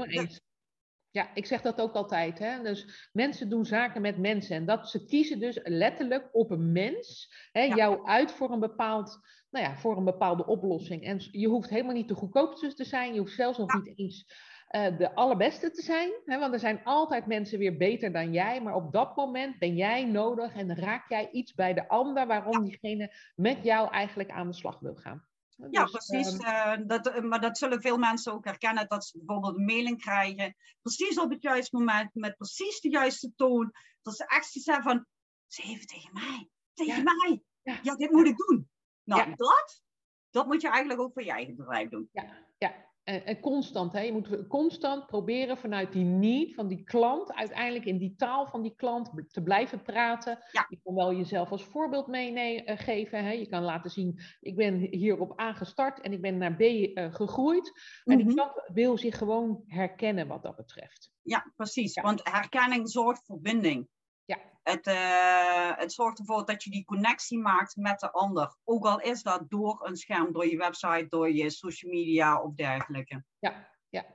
ja, 1.11 1.31
ik 1.33 1.45
zeg 1.45 1.61
dat 1.61 1.81
ook 1.81 1.93
altijd. 1.93 2.39
Hè? 2.39 2.61
Dus 2.61 3.09
mensen 3.13 3.49
doen 3.49 3.65
zaken 3.65 4.01
met 4.01 4.17
mensen. 4.17 4.55
En 4.55 4.65
dat 4.65 4.89
ze 4.89 5.05
kiezen 5.05 5.39
dus 5.39 5.59
letterlijk 5.63 6.29
op 6.31 6.51
een 6.51 6.71
mens. 6.71 7.33
Hè, 7.51 7.61
Jou 7.61 8.05
uit 8.07 8.31
voor 8.31 8.51
een, 8.51 8.59
bepaald, 8.59 9.19
nou 9.49 9.65
ja, 9.65 9.77
voor 9.77 9.97
een 9.97 10.05
bepaalde 10.05 10.45
oplossing. 10.45 11.03
En 11.03 11.17
je 11.31 11.47
hoeft 11.47 11.69
helemaal 11.69 11.93
niet 11.93 12.07
de 12.07 12.15
goedkoopste 12.15 12.73
te 12.73 12.83
zijn. 12.83 13.13
Je 13.13 13.19
hoeft 13.19 13.35
zelfs 13.35 13.57
nog 13.57 13.73
niet 13.73 13.97
eens 13.97 14.25
uh, 14.71 14.97
de 14.97 15.15
allerbeste 15.15 15.71
te 15.71 15.81
zijn. 15.81 16.11
Hè? 16.25 16.39
Want 16.39 16.53
er 16.53 16.59
zijn 16.59 16.83
altijd 16.83 17.25
mensen 17.25 17.59
weer 17.59 17.77
beter 17.77 18.11
dan 18.11 18.33
jij. 18.33 18.61
Maar 18.61 18.75
op 18.75 18.91
dat 18.91 19.15
moment 19.15 19.59
ben 19.59 19.75
jij 19.75 20.05
nodig 20.05 20.55
en 20.55 20.75
raak 20.75 21.09
jij 21.09 21.29
iets 21.31 21.53
bij 21.53 21.73
de 21.73 21.87
ander 21.87 22.27
waarom 22.27 22.63
diegene 22.63 23.13
met 23.35 23.63
jou 23.63 23.91
eigenlijk 23.91 24.29
aan 24.29 24.47
de 24.47 24.53
slag 24.53 24.79
wil 24.79 24.95
gaan. 24.95 25.29
Ja, 25.69 25.83
dus, 25.83 25.91
precies. 25.91 26.37
Ehm, 26.37 26.81
uh, 26.81 26.87
dat, 26.87 27.07
eh, 27.07 27.21
maar 27.21 27.41
dat 27.41 27.57
zullen 27.57 27.81
veel 27.81 27.97
mensen 27.97 28.33
ook 28.33 28.45
herkennen, 28.45 28.87
dat 28.87 29.05
ze 29.05 29.17
bijvoorbeeld 29.17 29.57
een 29.57 29.65
mailing 29.65 30.01
krijgen, 30.01 30.55
precies 30.81 31.19
op 31.19 31.29
het 31.29 31.41
juiste 31.41 31.77
moment, 31.77 32.13
met 32.13 32.37
precies 32.37 32.81
de 32.81 32.89
juiste 32.89 33.33
toon. 33.35 33.71
Dat 34.01 34.15
ze 34.15 34.25
echt 34.25 34.65
hebben 34.65 34.83
van, 34.83 35.05
ze 35.47 35.61
even 35.61 35.87
tegen 35.87 36.13
mij, 36.13 36.49
tegen 36.73 37.03
mij. 37.03 37.43
Ja. 37.61 37.79
ja. 37.83 37.95
dit 37.95 38.11
moet 38.11 38.27
ik 38.27 38.37
doen. 38.37 38.69
Nou, 39.03 39.35
dat, 39.35 39.81
dat 40.29 40.45
moet 40.45 40.61
je 40.61 40.69
eigenlijk 40.69 40.99
ook 40.99 41.13
voor 41.13 41.23
je 41.23 41.31
eigen 41.31 41.55
bedrijf 41.55 41.89
doen. 41.89 42.09
Ja, 42.11 42.47
ja 42.57 42.90
en, 43.03 43.39
constant, 43.39 43.93
hè? 43.93 43.99
je 43.99 44.11
moet 44.11 44.47
constant 44.47 45.05
proberen 45.05 45.57
vanuit 45.57 45.91
die 45.91 46.03
need 46.03 46.53
van 46.53 46.67
die 46.67 46.83
klant, 46.83 47.33
uiteindelijk 47.33 47.85
in 47.85 47.97
die 47.97 48.15
taal 48.15 48.47
van 48.47 48.61
die 48.61 48.75
klant 48.75 49.11
te 49.27 49.43
blijven 49.43 49.81
praten. 49.81 50.37
Je 50.69 50.79
kan 50.83 50.95
wel 50.95 51.15
jezelf 51.15 51.51
als 51.51 51.63
voorbeeld 51.63 52.07
meegeven. 52.07 53.17
Eh, 53.17 53.23
hè? 53.23 53.31
Je 53.31 53.47
kan 53.47 53.63
laten 53.63 53.91
zien, 53.91 54.19
ik 54.39 54.55
ben 54.55 54.77
hierop 54.77 55.33
aangestart 55.35 56.01
en 56.01 56.11
ik 56.11 56.21
ben 56.21 56.37
naar 56.37 56.55
B 56.55 56.61
uh, 56.61 57.13
gegroeid. 57.13 57.71
En 58.03 58.17
die 58.17 58.25
mhm. 58.25 58.35
klant 58.35 58.51
wil 58.73 58.97
zich 58.97 59.17
gewoon 59.17 59.63
herkennen 59.67 60.27
wat 60.27 60.43
dat 60.43 60.55
betreft. 60.55 61.11
Ja, 61.21 61.51
precies. 61.55 62.01
Want 62.01 62.21
herkenning 62.23 62.89
zorgt 62.89 63.25
voor 63.25 63.39
binding. 63.39 63.87
Ja. 64.25 64.37
Het, 64.63 64.87
uh, 64.87 65.77
het 65.77 65.93
zorgt 65.93 66.19
ervoor 66.19 66.45
dat 66.45 66.63
je 66.63 66.69
die 66.69 66.85
connectie 66.85 67.39
maakt 67.39 67.75
met 67.75 67.99
de 67.99 68.11
ander. 68.11 68.55
Ook 68.63 68.85
al 68.85 68.99
is 68.99 69.23
dat 69.23 69.49
door 69.49 69.87
een 69.87 69.95
scherm, 69.95 70.31
door 70.31 70.47
je 70.47 70.57
website, 70.57 71.07
door 71.09 71.31
je 71.31 71.49
social 71.49 71.91
media 71.91 72.41
of 72.41 72.53
dergelijke. 72.53 73.23
Ja, 73.39 73.69
ja. 73.89 74.05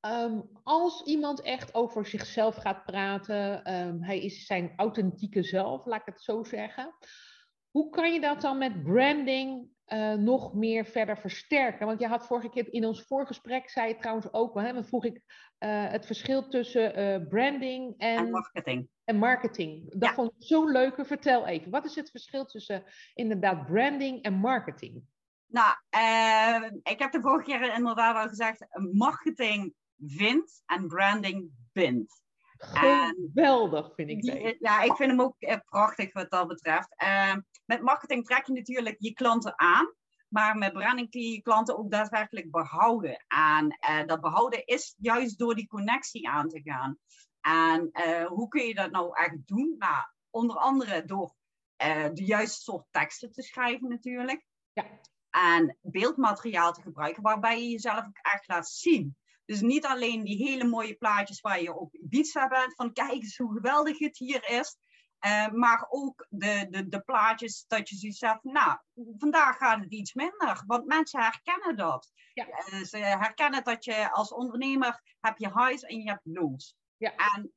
Um, 0.00 0.50
als 0.62 1.02
iemand 1.04 1.40
echt 1.40 1.74
over 1.74 2.06
zichzelf 2.06 2.56
gaat 2.56 2.84
praten, 2.84 3.72
um, 3.74 4.02
hij 4.02 4.20
is 4.20 4.46
zijn 4.46 4.72
authentieke 4.76 5.42
zelf, 5.42 5.86
laat 5.86 6.00
ik 6.00 6.06
het 6.06 6.22
zo 6.22 6.42
zeggen. 6.42 6.94
Hoe 7.70 7.90
kan 7.90 8.12
je 8.12 8.20
dat 8.20 8.40
dan 8.40 8.58
met 8.58 8.82
branding 8.82 9.68
uh, 9.88 10.14
nog 10.14 10.54
meer 10.54 10.84
verder 10.84 11.18
versterken? 11.18 11.86
Want 11.86 12.00
je 12.00 12.06
had 12.06 12.26
vorige 12.26 12.48
keer 12.48 12.72
in 12.72 12.84
ons 12.84 13.02
voorgesprek, 13.02 13.70
zei 13.70 13.88
je 13.88 13.96
trouwens 13.96 14.32
ook, 14.32 14.60
hè, 14.60 14.72
dan 14.72 14.84
vroeg 14.84 15.04
ik 15.04 15.14
uh, 15.14 15.90
het 15.90 16.06
verschil 16.06 16.48
tussen 16.48 16.98
uh, 16.98 17.28
branding 17.28 17.94
en, 17.98 18.16
en, 18.16 18.30
marketing. 18.30 18.88
En 19.04 19.16
marketing. 19.16 20.00
Dat 20.00 20.10
vond 20.10 20.32
ik 20.38 20.46
zo 20.46 20.66
leuk. 20.66 21.06
Vertel 21.06 21.46
even, 21.46 21.70
wat 21.70 21.84
is 21.84 21.94
het 21.94 22.10
verschil 22.10 22.44
tussen 22.44 22.84
inderdaad 23.14 23.66
branding 23.66 24.22
en 24.22 24.34
marketing? 24.34 25.02
Nou, 25.46 25.76
ik 26.82 26.98
heb 26.98 27.12
de 27.12 27.20
vorige 27.20 27.44
keer 27.44 27.74
inderdaad 27.74 28.16
al 28.16 28.28
gezegd, 28.28 28.66
marketing 28.92 29.74
vindt 30.06 30.62
en 30.66 30.86
branding 30.86 31.50
bindt. 31.72 32.22
Geweldig 32.56 33.94
vind 33.94 34.10
ik 34.10 34.20
die, 34.20 34.56
Ja, 34.58 34.82
ik 34.82 34.94
vind 34.94 35.10
hem 35.10 35.20
ook 35.20 35.36
prachtig 35.64 36.12
wat 36.12 36.30
dat 36.30 36.48
betreft. 36.48 36.94
Met 37.64 37.82
marketing 37.82 38.26
trek 38.26 38.46
je 38.46 38.52
natuurlijk 38.52 38.96
je 38.98 39.12
klanten 39.12 39.58
aan. 39.58 39.94
Maar 40.28 40.56
met 40.56 40.72
branding 40.72 41.10
kun 41.10 41.20
je 41.20 41.30
je 41.30 41.42
klanten 41.42 41.78
ook 41.78 41.90
daadwerkelijk 41.90 42.50
behouden. 42.50 43.24
En 43.28 43.78
uh, 43.90 44.06
dat 44.06 44.20
behouden 44.20 44.66
is 44.66 44.94
juist 44.98 45.38
door 45.38 45.54
die 45.54 45.66
connectie 45.66 46.28
aan 46.28 46.48
te 46.48 46.60
gaan. 46.62 46.98
En 47.40 47.90
uh, 47.92 48.26
hoe 48.26 48.48
kun 48.48 48.66
je 48.66 48.74
dat 48.74 48.90
nou 48.90 49.18
echt 49.18 49.46
doen? 49.46 49.74
Nou, 49.78 50.04
onder 50.30 50.56
andere 50.56 51.04
door 51.04 51.34
uh, 51.84 52.08
de 52.12 52.24
juiste 52.24 52.62
soort 52.62 52.86
teksten 52.90 53.32
te 53.32 53.42
schrijven 53.42 53.88
natuurlijk. 53.88 54.46
Ja. 54.72 54.84
En 55.30 55.78
beeldmateriaal 55.80 56.72
te 56.72 56.82
gebruiken 56.82 57.22
waarbij 57.22 57.62
je 57.62 57.68
jezelf 57.68 58.06
ook 58.06 58.18
echt 58.22 58.48
laat 58.48 58.68
zien. 58.68 59.16
Dus 59.44 59.60
niet 59.60 59.86
alleen 59.86 60.24
die 60.24 60.48
hele 60.48 60.64
mooie 60.64 60.94
plaatjes 60.94 61.40
waar 61.40 61.62
je 61.62 61.74
op 61.74 61.94
Ibiza 61.94 62.48
bent, 62.48 62.74
van 62.74 62.92
kijk 62.92 63.12
eens 63.12 63.36
hoe 63.36 63.52
geweldig 63.52 63.98
het 63.98 64.18
hier 64.18 64.48
is. 64.48 64.76
Uh, 65.26 65.48
maar 65.48 65.86
ook 65.88 66.26
de, 66.28 66.66
de, 66.70 66.88
de 66.88 67.00
plaatjes 67.00 67.64
dat 67.66 67.88
je 67.88 67.96
ziet 67.96 68.16
zegt, 68.16 68.42
nou, 68.42 68.78
vandaag 69.18 69.56
gaat 69.56 69.80
het 69.80 69.92
iets 69.92 70.14
minder. 70.14 70.62
Want 70.66 70.86
mensen 70.86 71.20
herkennen 71.20 71.76
dat. 71.76 72.12
Ja. 72.32 72.46
Uh, 72.48 72.82
ze 72.82 72.96
herkennen 72.96 73.64
dat 73.64 73.84
je 73.84 74.10
als 74.12 74.32
ondernemer 74.32 75.16
heb 75.20 75.38
je 75.38 75.48
highs 75.48 75.82
en 75.82 75.96
je 75.96 76.10
hebt. 76.10 76.74
Ja. 76.96 77.14
En 77.16 77.52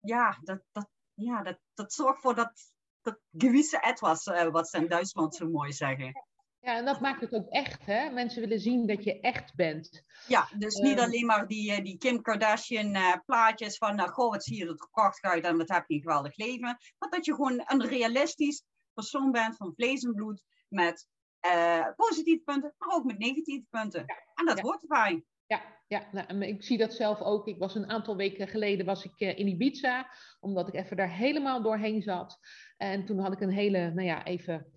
ja, 0.00 0.38
dat, 0.42 0.62
dat, 0.72 0.88
ja, 1.14 1.42
dat, 1.42 1.58
dat 1.74 1.92
zorgt 1.92 2.20
voor 2.20 2.34
dat, 2.34 2.72
dat 3.02 3.20
gewisse 3.36 3.80
etwas, 3.80 4.26
uh, 4.26 4.48
wat 4.48 4.68
ze 4.68 4.76
in 4.76 4.88
Duitsland 4.88 5.34
zo 5.34 5.48
mooi 5.48 5.72
zeggen. 5.72 6.24
Ja, 6.64 6.76
en 6.76 6.84
dat 6.84 7.00
maakt 7.00 7.20
het 7.20 7.34
ook 7.34 7.48
echt, 7.48 7.86
hè? 7.86 8.10
Mensen 8.10 8.40
willen 8.40 8.60
zien 8.60 8.86
dat 8.86 9.04
je 9.04 9.20
echt 9.20 9.54
bent. 9.54 10.04
Ja, 10.28 10.48
dus 10.58 10.74
niet 10.74 10.96
ehm. 10.96 11.04
alleen 11.04 11.26
maar 11.26 11.46
die, 11.46 11.82
die 11.82 11.98
Kim 11.98 12.22
Kardashian 12.22 12.94
uh, 12.94 13.14
plaatjes 13.26 13.76
van, 13.76 13.96
nou, 13.96 14.10
goh, 14.10 14.30
wat 14.30 14.44
zie 14.44 14.56
je 14.56 14.66
er 14.66 14.88
prachtig 14.90 15.30
uit 15.30 15.44
en 15.44 15.56
wat 15.56 15.68
heb 15.68 15.84
je 15.86 15.94
een 15.94 16.00
geweldig 16.00 16.36
leven. 16.36 16.76
Maar 16.98 17.10
dat 17.10 17.24
je 17.24 17.34
gewoon 17.34 17.62
een 17.66 17.86
realistisch 17.86 18.64
persoon 18.92 19.30
bent 19.30 19.56
van 19.56 19.72
vlees 19.74 20.02
en 20.02 20.14
bloed 20.14 20.42
met 20.68 21.08
uh, 21.46 21.86
positieve 21.96 22.42
punten, 22.44 22.74
maar 22.78 22.96
ook 22.96 23.04
met 23.04 23.18
negatieve 23.18 23.66
punten. 23.70 24.04
En 24.34 24.46
dat 24.46 24.56
ja. 24.56 24.62
hoort 24.62 24.82
erbij. 24.82 25.24
Ja, 25.46 25.62
ja 25.86 26.08
nou, 26.12 26.44
ik 26.44 26.62
zie 26.62 26.78
dat 26.78 26.94
zelf 26.94 27.20
ook. 27.20 27.46
Ik 27.46 27.58
was 27.58 27.74
een 27.74 27.90
aantal 27.90 28.16
weken 28.16 28.48
geleden 28.48 28.86
was 28.86 29.04
ik 29.04 29.20
in 29.20 29.48
Ibiza, 29.48 30.10
omdat 30.40 30.68
ik 30.68 30.74
even 30.74 30.96
daar 30.96 31.10
helemaal 31.10 31.62
doorheen 31.62 32.02
zat. 32.02 32.38
En 32.76 33.04
toen 33.04 33.18
had 33.18 33.32
ik 33.32 33.40
een 33.40 33.52
hele, 33.52 33.90
nou 33.90 34.06
ja, 34.06 34.24
even 34.24 34.72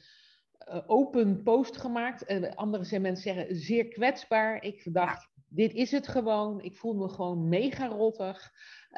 open 0.87 1.43
post 1.43 1.77
gemaakt. 1.77 2.31
Uh, 2.31 2.51
andere 2.55 2.99
mensen 2.99 3.35
zeggen 3.35 3.55
zeer 3.55 3.87
kwetsbaar. 3.87 4.63
Ik 4.63 4.93
dacht, 4.93 5.29
dit 5.49 5.73
is 5.73 5.91
het 5.91 6.07
gewoon. 6.07 6.61
Ik 6.61 6.75
voel 6.75 6.93
me 6.93 7.09
gewoon 7.09 7.49
mega 7.49 7.87
rottig. 7.87 8.51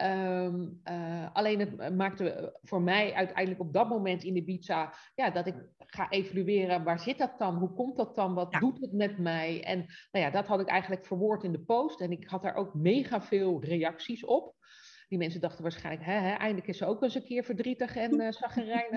Um, 0.03 0.81
uh, 0.89 1.27
alleen 1.33 1.59
het 1.59 1.95
maakte 1.95 2.57
voor 2.61 2.81
mij 2.81 3.13
uiteindelijk 3.13 3.61
op 3.61 3.73
dat 3.73 3.89
moment 3.89 4.23
in 4.23 4.33
de 4.33 4.43
pizza, 4.43 4.93
ja, 5.15 5.29
dat 5.29 5.47
ik 5.47 5.55
ga 5.77 6.09
evalueren, 6.09 6.83
waar 6.83 6.99
zit 6.99 7.17
dat 7.17 7.33
dan? 7.37 7.55
Hoe 7.55 7.73
komt 7.73 7.97
dat 7.97 8.15
dan? 8.15 8.33
Wat 8.33 8.51
doet 8.51 8.81
het 8.81 8.93
met 8.93 9.17
mij? 9.17 9.63
En 9.63 9.77
nou 10.11 10.25
ja, 10.25 10.31
dat 10.31 10.47
had 10.47 10.59
ik 10.59 10.67
eigenlijk 10.67 11.05
verwoord 11.05 11.43
in 11.43 11.51
de 11.51 11.59
post. 11.59 12.01
En 12.01 12.11
ik 12.11 12.27
had 12.27 12.41
daar 12.41 12.55
ook 12.55 12.73
mega 12.73 13.21
veel 13.21 13.63
reacties 13.63 14.25
op. 14.25 14.55
Die 15.09 15.17
mensen 15.17 15.41
dachten 15.41 15.63
waarschijnlijk, 15.63 16.05
hè, 16.05 16.13
hè, 16.13 16.33
eindelijk 16.33 16.67
is 16.67 16.77
ze 16.77 16.85
ook 16.85 17.03
eens 17.03 17.15
een 17.15 17.23
keer 17.23 17.43
verdrietig 17.43 17.95
en 17.95 18.13
uh, 18.21 18.27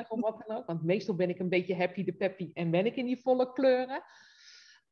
of 0.09 0.21
wat 0.21 0.45
dan 0.47 0.57
ook. 0.57 0.67
Want 0.67 0.85
meestal 0.85 1.15
ben 1.15 1.29
ik 1.29 1.39
een 1.39 1.49
beetje 1.49 1.77
happy 1.77 2.05
de 2.05 2.13
peppy 2.13 2.51
en 2.55 2.71
ben 2.71 2.87
ik 2.87 2.97
in 2.97 3.07
die 3.07 3.21
volle 3.21 3.53
kleuren. 3.53 4.03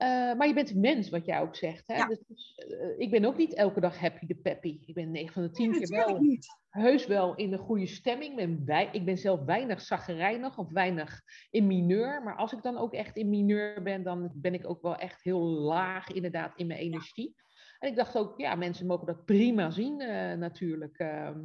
Eh, 0.00 0.34
maar 0.34 0.46
je 0.46 0.54
bent 0.54 0.70
een 0.70 0.80
mens, 0.80 1.10
wat 1.10 1.26
jij 1.26 1.40
ook 1.40 1.56
zegt. 1.56 1.86
Hè? 1.86 1.96
Ja. 1.96 2.06
Dus, 2.06 2.54
ik 2.98 3.10
ben 3.10 3.24
ook 3.24 3.36
niet 3.36 3.54
elke 3.54 3.80
dag 3.80 3.98
happy 3.98 4.26
de 4.26 4.34
peppy. 4.34 4.78
Ik 4.86 4.94
ben 4.94 5.10
9 5.10 5.32
van 5.32 5.42
de 5.42 5.50
10 5.50 5.70
Nee, 5.70 5.80
keer 5.80 6.06
wel 6.06 6.18
niet. 6.18 6.46
heus 6.68 7.06
wel 7.06 7.34
in 7.34 7.52
een 7.52 7.58
goede 7.58 7.86
stemming. 7.86 8.30
Ik 8.30 8.36
ben, 8.36 8.64
wij, 8.66 8.88
ik 8.92 9.04
ben 9.04 9.18
zelf 9.18 9.44
weinig 9.44 9.80
zaggerijnig 9.80 10.58
of 10.58 10.70
weinig 10.70 11.22
in 11.50 11.66
mineur. 11.66 12.22
Maar 12.22 12.36
als 12.36 12.52
ik 12.52 12.62
dan 12.62 12.76
ook 12.76 12.92
echt 12.92 13.16
in 13.16 13.28
mineur 13.28 13.82
ben, 13.82 14.02
dan 14.02 14.30
ben 14.34 14.54
ik 14.54 14.68
ook 14.68 14.82
wel 14.82 14.96
echt 14.96 15.22
heel 15.22 15.40
laag 15.42 16.08
inderdaad 16.08 16.52
in 16.56 16.66
mijn 16.66 16.80
energie. 16.80 17.34
En 17.78 17.88
ik 17.88 17.96
dacht 17.96 18.16
ook, 18.16 18.38
ja, 18.40 18.54
mensen 18.54 18.86
mogen 18.86 19.06
dat 19.06 19.24
prima 19.24 19.70
zien 19.70 20.00
eh, 20.00 20.36
natuurlijk. 20.36 20.98
Ehm, 20.98 21.40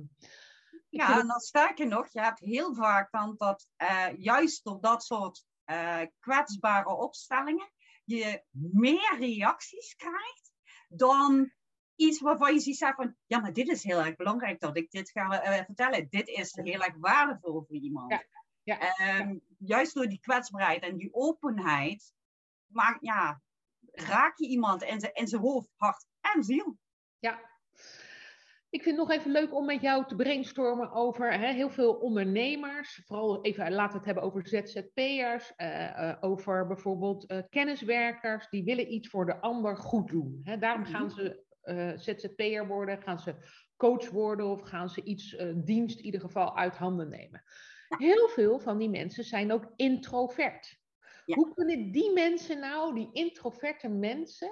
Ja, 0.89 1.19
en 1.19 1.27
dan 1.27 1.39
sterker 1.39 1.88
nog, 1.88 2.07
je 2.12 2.21
hebt 2.21 2.39
heel 2.39 2.74
vaak 2.75 3.12
dan 3.12 3.35
dat 3.38 3.67
juist 4.17 4.63
door 4.63 4.81
dat 4.81 5.03
soort 5.03 5.45
kwetsbare 6.19 6.95
opstellingen 6.95 7.74
je 8.05 8.43
meer 8.51 9.15
reacties 9.19 9.95
krijgt 9.95 10.53
dan 10.89 11.51
iets 11.95 12.21
waarvan 12.21 12.53
je 12.53 12.59
ziet 12.59 12.77
zeggen 12.77 13.03
van, 13.03 13.15
ja, 13.25 13.39
maar 13.39 13.53
dit 13.53 13.67
is 13.67 13.83
heel 13.83 14.03
erg 14.03 14.15
belangrijk 14.15 14.59
dat 14.59 14.77
ik 14.77 14.91
dit 14.91 15.12
ga 15.12 15.41
eh, 15.41 15.65
vertellen. 15.65 16.07
Dit 16.09 16.27
is 16.27 16.55
heel 16.55 16.81
erg 16.81 16.95
waardevol 16.97 17.63
voor 17.67 17.75
iemand. 17.75 18.12
Ja, 18.12 18.24
ja, 18.63 18.95
Ehm, 18.95 19.38
Juist 19.57 19.93
door 19.93 20.07
die 20.07 20.19
kwetsbaarheid 20.19 20.83
en 20.83 20.97
die 20.97 21.13
openheid, 21.13 22.13
maak, 22.65 22.97
ja, 23.01 23.41
raak 23.91 24.38
je 24.38 24.47
iemand 24.47 24.83
in 24.83 25.00
zijn, 25.00 25.13
in 25.13 25.27
zijn 25.27 25.41
hoofd, 25.41 25.69
hart 25.75 26.05
en 26.19 26.43
ziel. 26.43 26.77
Ja. 27.19 27.54
Ik 28.75 28.84
vind 28.84 28.98
het 28.98 29.08
nog 29.08 29.17
even 29.17 29.32
leuk 29.32 29.53
om 29.55 29.65
met 29.65 29.82
jou 29.82 30.08
te 30.08 30.15
brainstormen 30.15 30.91
over 30.91 31.39
hè, 31.39 31.53
heel 31.53 31.70
veel 31.70 31.94
ondernemers. 31.94 33.01
Vooral 33.05 33.44
even, 33.44 33.72
laten 33.72 33.91
we 33.91 33.98
het 33.98 34.05
hebben 34.05 34.24
over 34.24 34.48
ZZP'ers. 34.48 35.55
eh, 35.55 36.10
eh, 36.10 36.17
over 36.22 36.67
bijvoorbeeld 36.67 37.25
eh, 37.25 37.39
kenniswerkers. 37.50 38.50
Die 38.50 38.63
willen 38.63 38.94
iets 38.94 39.10
voor 39.10 39.25
de 39.25 39.39
ander 39.41 39.77
goed 39.77 40.08
doen. 40.08 40.39
Hè, 40.44 40.58
daarom 40.58 40.86
gaan 40.86 41.10
ze 41.12 41.44
eh, 41.62 41.91
ZZP'er 41.96 42.67
worden. 42.67 43.01
Gaan 43.01 43.20
ze 43.20 43.36
coach 43.77 44.10
worden. 44.10 44.46
Of 44.46 44.62
gaan 44.62 44.89
ze 44.89 45.03
iets, 45.03 45.36
eh, 45.36 45.53
dienst 45.55 45.98
in 46.00 46.05
ieder 46.05 46.22
geval 46.22 46.58
uit 46.58 46.75
handen 46.75 47.10
nemen. 47.10 47.44
Heel 47.88 48.27
veel 48.27 48.60
van 48.60 48.77
die 48.77 48.89
mensen 48.89 49.24
zijn 49.24 49.51
ook 49.51 49.74
introvert. 49.75 50.79
Ja. 51.25 51.36
Hoe 51.36 51.53
kunnen 51.53 51.91
die 51.91 52.13
mensen 52.13 52.60
nou, 52.60 52.96
die 52.96 53.10
introverte 53.12 53.89
mensen, 53.89 54.51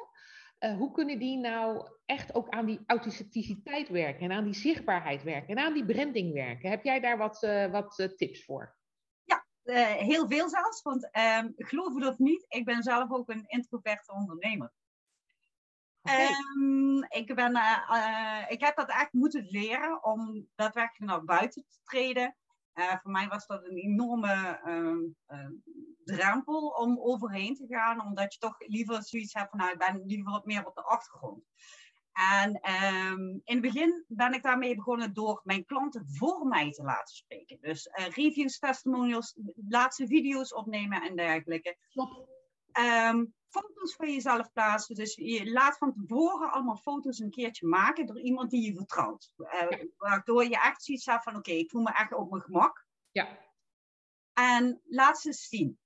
eh, 0.63 0.77
hoe 0.77 0.91
kunnen 0.91 1.19
die 1.19 1.37
nou 1.37 1.87
echt 2.05 2.35
ook 2.35 2.49
aan 2.49 2.65
die 2.65 2.79
authenticiteit 2.85 3.89
werken 3.89 4.21
en 4.21 4.31
aan 4.31 4.43
die 4.43 4.53
zichtbaarheid 4.53 5.23
werken 5.23 5.55
en 5.55 5.63
aan 5.63 5.73
die 5.73 5.85
branding 5.85 6.33
werken? 6.33 6.69
Heb 6.69 6.83
jij 6.83 6.99
daar 6.99 7.17
wat, 7.17 7.43
eh, 7.43 7.71
wat 7.71 7.99
eh, 7.99 8.07
tips 8.07 8.45
voor? 8.45 8.75
Eh, 9.63 9.91
heel 9.91 10.27
veel 10.27 10.49
zelfs, 10.49 10.81
want 10.81 11.11
ehm, 11.11 11.49
geloof 11.55 11.93
het 11.95 12.07
of 12.07 12.17
niet, 12.17 12.45
ik 12.47 12.65
ben 12.65 12.83
zelf 12.83 13.11
ook 13.11 13.29
een 13.29 13.45
introverte 13.47 14.13
ondernemer. 14.13 14.71
Ehm, 16.01 17.03
ik, 17.03 17.35
ben, 17.35 17.55
ik 18.47 18.59
heb 18.59 18.75
dat 18.75 18.89
echt 18.89 19.13
moeten 19.13 19.47
leren 19.49 20.03
om 20.03 20.47
daadwerkelijk 20.55 21.11
naar 21.11 21.23
buiten 21.23 21.65
te 21.67 21.79
treden. 21.83 22.35
Voor 22.73 23.11
mij 23.11 23.27
was 23.27 23.45
dat 23.45 23.63
een 23.63 23.77
enorme 23.77 24.59
ehm, 24.63 24.99
eh, 25.25 25.49
drempel 26.03 26.67
om 26.67 26.99
overheen 26.99 27.55
te 27.55 27.67
gaan, 27.67 28.05
omdat 28.05 28.33
je 28.33 28.39
toch 28.39 28.55
liever 28.59 29.03
zoiets 29.03 29.33
hebt 29.33 29.49
van, 29.49 29.59
nou, 29.59 29.71
ik 29.71 29.77
ben 29.77 30.05
liever 30.05 30.31
wat 30.31 30.45
meer 30.45 30.65
op 30.65 30.75
de 30.75 30.83
achtergrond. 30.83 31.43
En 32.13 32.59
ehm, 32.61 33.21
in 33.29 33.41
het 33.43 33.61
begin 33.61 34.05
ben 34.07 34.33
ik 34.33 34.43
daarmee 34.43 34.75
begonnen 34.75 35.13
door 35.13 35.41
mijn 35.43 35.65
klanten 35.65 36.07
voor 36.07 36.47
mij 36.47 36.71
te 36.71 36.83
laten 36.83 37.15
spreken. 37.15 37.57
Dus 37.61 37.87
eh, 37.87 38.07
reviews, 38.07 38.59
testimonials, 38.59 39.35
laatste 39.69 40.07
video's 40.07 40.53
opnemen 40.53 41.01
en 41.01 41.15
dergelijke. 41.15 41.77
Ehm, 42.71 43.25
foto's 43.49 43.95
van 43.95 44.11
jezelf 44.11 44.51
plaatsen. 44.51 44.95
Dus 44.95 45.15
je 45.15 45.51
laat 45.51 45.77
van 45.77 45.93
tevoren 45.93 46.51
allemaal 46.51 46.77
foto's 46.77 47.19
een 47.19 47.29
keertje 47.29 47.67
maken 47.67 48.05
door 48.05 48.19
iemand 48.19 48.49
die 48.49 48.65
je 48.65 48.75
vertrouwt. 48.75 49.33
Eh, 49.37 49.79
Waardoor 49.97 50.43
je 50.43 50.61
echt 50.61 50.83
zoiets 50.83 51.05
hebt 51.05 51.23
van, 51.23 51.35
oké, 51.35 51.51
ik 51.51 51.69
voel 51.69 51.81
me 51.81 51.91
echt 51.93 52.13
op 52.13 52.29
mijn 52.29 52.41
gemak. 52.41 52.85
Ja, 53.11 53.37
En 54.33 54.81
laat 54.85 55.19
ze 55.19 55.33
zien. 55.33 55.79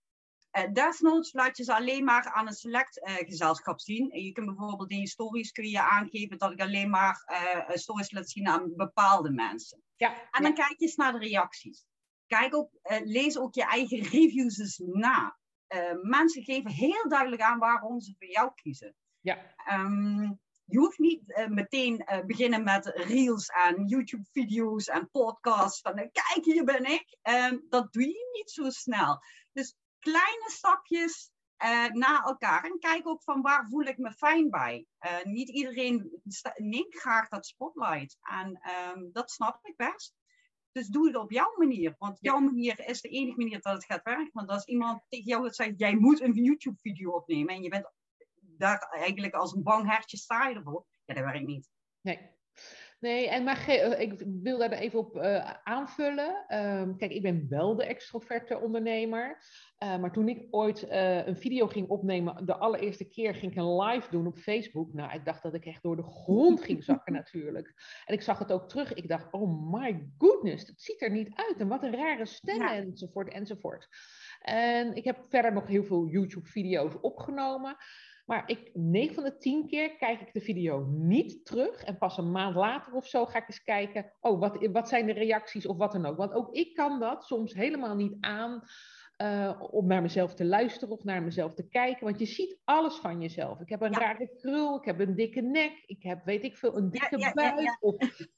Eh 0.57 0.73
desnoods 0.73 1.33
laat 1.33 1.57
je 1.57 1.63
ze 1.63 1.75
alleen 1.75 2.03
maar 2.03 2.31
aan 2.31 2.47
een 2.47 2.53
select 2.53 3.01
eh, 3.01 3.15
gezelschap 3.15 3.79
zien. 3.79 4.11
En 4.11 4.21
je 4.21 4.31
kunt 4.31 4.45
bijvoorbeeld 4.45 4.91
in 4.91 4.99
je 4.99 5.07
stories 5.07 5.51
kun 5.51 5.69
je 5.69 5.81
aangeven 5.81 6.37
dat 6.37 6.51
ik 6.51 6.61
alleen 6.61 6.89
maar 6.89 7.23
eh, 7.25 7.75
stories 7.75 8.11
laat 8.11 8.29
zien 8.29 8.47
aan 8.47 8.75
bepaalde 8.75 9.31
mensen. 9.31 9.83
ja, 9.95 10.29
En 10.31 10.43
dan 10.43 10.53
kijk 10.53 10.75
je 10.77 10.85
eens 10.85 10.95
naar 10.95 11.11
de 11.11 11.19
reacties. 11.19 11.85
Kijk 12.27 12.55
ook, 12.55 12.71
lees 13.03 13.37
ook 13.37 13.55
je 13.55 13.63
eigen 13.63 14.01
reviews 14.17 14.57
eens 14.57 14.81
na. 14.85 15.37
Mensen 16.01 16.43
geven 16.43 16.71
heel 16.71 17.09
duidelijk 17.09 17.41
aan 17.41 17.59
waarom 17.59 17.99
ze 17.99 18.15
voor 18.19 18.27
jou 18.27 18.51
kiezen. 18.55 18.95
ja, 19.19 19.55
Ehm, 19.65 20.31
je 20.63 20.77
hoeft 20.77 20.99
niet 20.99 21.47
meteen 21.49 21.99
eh, 21.99 22.25
beginnen 22.25 22.63
met 22.63 22.85
reels 22.85 23.47
en 23.47 23.85
YouTube-video's 23.85 24.87
en 24.87 25.09
podcasts. 25.11 25.81
Van 25.81 25.95
kijk, 25.95 26.39
hier 26.41 26.63
ben 26.63 26.85
ik. 26.85 27.17
Ehm, 27.21 27.57
dat 27.69 27.93
doe 27.93 28.03
je 28.03 28.29
niet 28.33 28.51
zo 28.51 28.69
snel. 28.69 29.21
Dus 29.53 29.75
kleine 29.99 30.49
stapjes 30.49 31.31
eh, 31.57 31.87
na 31.87 32.23
elkaar. 32.23 32.63
En 32.63 32.79
kijk 32.79 33.07
ook 33.07 33.23
van 33.23 33.41
waar 33.41 33.67
voel 33.67 33.83
ik 33.83 33.97
me 33.97 34.11
fijn 34.11 34.49
bij. 34.49 34.85
Eh, 34.97 35.23
niet 35.23 35.49
iedereen 35.49 36.21
neemt 36.55 36.95
graag 36.95 37.27
dat 37.27 37.45
spotlight. 37.45 38.17
En 38.21 38.59
ehm, 38.61 39.11
dat 39.11 39.31
snap 39.31 39.59
ik 39.61 39.75
best. 39.75 40.15
Dus 40.71 40.87
doe 40.87 41.07
het 41.07 41.15
op 41.15 41.31
jouw 41.31 41.53
manier. 41.57 41.95
Want 41.97 42.17
jouw 42.21 42.39
manier 42.39 42.87
is 42.87 43.01
de 43.01 43.09
enige 43.09 43.37
manier 43.37 43.61
dat 43.61 43.73
het 43.73 43.85
gaat 43.85 44.03
werken. 44.03 44.29
Want 44.33 44.49
als 44.49 44.65
iemand 44.65 45.01
tegen 45.07 45.25
jou 45.25 45.49
zeggen, 45.49 45.75
jij 45.75 45.95
moet 45.95 46.21
een 46.21 46.33
YouTube-video 46.33 47.11
opnemen. 47.11 47.55
En 47.55 47.63
je 47.63 47.69
bent 47.69 47.91
daar 48.41 48.79
eigenlijk 48.79 49.33
als 49.33 49.53
een 49.53 49.63
bang 49.63 49.89
hertje 49.89 50.17
sta 50.17 50.47
je 50.47 50.55
ervoor. 50.55 50.85
Ja, 51.05 51.13
dat 51.13 51.23
werkt 51.23 51.47
niet. 51.47 51.69
nee. 52.01 52.35
Nee, 52.99 53.29
en 53.29 53.43
maar 53.43 53.67
eh, 53.67 53.99
ik 53.99 54.23
wil 54.41 54.57
daar 54.57 54.71
even 54.71 54.99
op 54.99 55.17
eh, 55.17 55.53
aanvullen. 55.63 56.45
Ehm, 56.47 56.95
kijk, 56.95 57.11
ik 57.11 57.21
ben 57.21 57.45
wel 57.49 57.75
de 57.75 57.85
extroverte 57.85 58.59
ondernemer. 58.59 59.37
Eh, 59.77 59.99
maar 59.99 60.11
toen 60.11 60.27
ik 60.29 60.47
ooit 60.49 60.85
een 60.89 61.37
video 61.37 61.67
ging 61.67 61.87
opnemen, 61.89 62.45
de 62.45 62.57
allereerste 62.57 63.07
keer 63.09 63.35
ging 63.35 63.51
ik 63.51 63.57
een 63.57 63.75
live 63.81 64.09
doen 64.11 64.27
op 64.27 64.37
Facebook. 64.37 64.93
Nou, 64.93 65.13
ik 65.13 65.25
dacht 65.25 65.43
dat 65.43 65.53
ik 65.53 65.65
echt 65.65 65.83
door 65.83 65.95
de 65.95 66.03
grond 66.03 66.61
ging 66.61 66.83
zakken 66.83 67.13
natuurlijk. 67.23 67.73
En 68.05 68.13
ik 68.13 68.21
zag 68.21 68.39
het 68.39 68.51
ook 68.51 68.69
terug. 68.69 68.93
Ik 68.93 69.07
dacht, 69.07 69.31
oh 69.31 69.71
my 69.71 70.09
goodness, 70.17 70.67
het 70.67 70.81
ziet 70.81 71.01
er 71.01 71.11
niet 71.11 71.29
uit. 71.33 71.59
En 71.59 71.67
wat 71.67 71.83
een 71.83 71.95
rare 71.95 72.25
stem 72.25 72.55
Ja. 72.57 72.75
enzovoort 72.75 73.29
enzovoort. 73.29 73.87
En 74.41 74.95
ik 74.95 75.03
heb 75.03 75.25
verder 75.29 75.53
nog 75.53 75.67
heel 75.67 75.83
veel 75.83 76.07
YouTube-video's 76.07 76.93
opgenomen. 77.01 77.77
Maar 78.27 78.43
ik, 78.49 78.69
9 78.73 79.15
van 79.15 79.23
de 79.23 79.37
10 79.37 79.67
keer 79.67 79.97
kijk 79.97 80.21
ik 80.21 80.33
de 80.33 80.41
video 80.41 80.85
niet 80.89 81.45
terug. 81.45 81.83
En 81.83 81.97
pas 81.97 82.17
een 82.17 82.31
maand 82.31 82.55
later 82.55 82.93
of 82.93 83.07
zo 83.07 83.25
ga 83.25 83.37
ik 83.37 83.47
eens 83.47 83.63
kijken. 83.63 84.13
Oh, 84.19 84.39
wat, 84.39 84.67
wat 84.71 84.89
zijn 84.89 85.05
de 85.05 85.13
reacties 85.13 85.65
of 85.67 85.77
wat 85.77 85.91
dan 85.91 86.05
ook. 86.05 86.17
Want 86.17 86.33
ook 86.33 86.55
ik 86.55 86.73
kan 86.73 86.99
dat 86.99 87.23
soms 87.25 87.53
helemaal 87.53 87.95
niet 87.95 88.17
aan. 88.19 88.61
eh, 89.17 89.61
om 89.71 89.87
naar 89.87 90.01
mezelf 90.01 90.33
te 90.33 90.45
luisteren 90.45 90.93
of 90.95 91.03
naar 91.03 91.23
mezelf 91.23 91.53
te 91.53 91.67
kijken. 91.67 92.05
Want 92.05 92.19
je 92.19 92.25
ziet 92.25 92.61
alles 92.63 92.95
van 92.95 93.21
jezelf. 93.21 93.59
Ik 93.59 93.69
heb 93.69 93.81
een 93.81 93.91
Ja. 93.91 93.99
rare 93.99 94.35
krul, 94.41 94.77
ik 94.77 94.85
heb 94.85 94.99
een 94.99 95.15
dikke 95.15 95.41
nek, 95.41 95.83
ik 95.85 96.03
heb, 96.03 96.25
weet 96.25 96.43
ik 96.43 96.57
veel, 96.57 96.77
een 96.77 96.91
dikke 96.91 97.17
ja, 97.19 97.27
ja, 97.27 97.33
buik. 97.33 97.77
Of, 97.79 97.95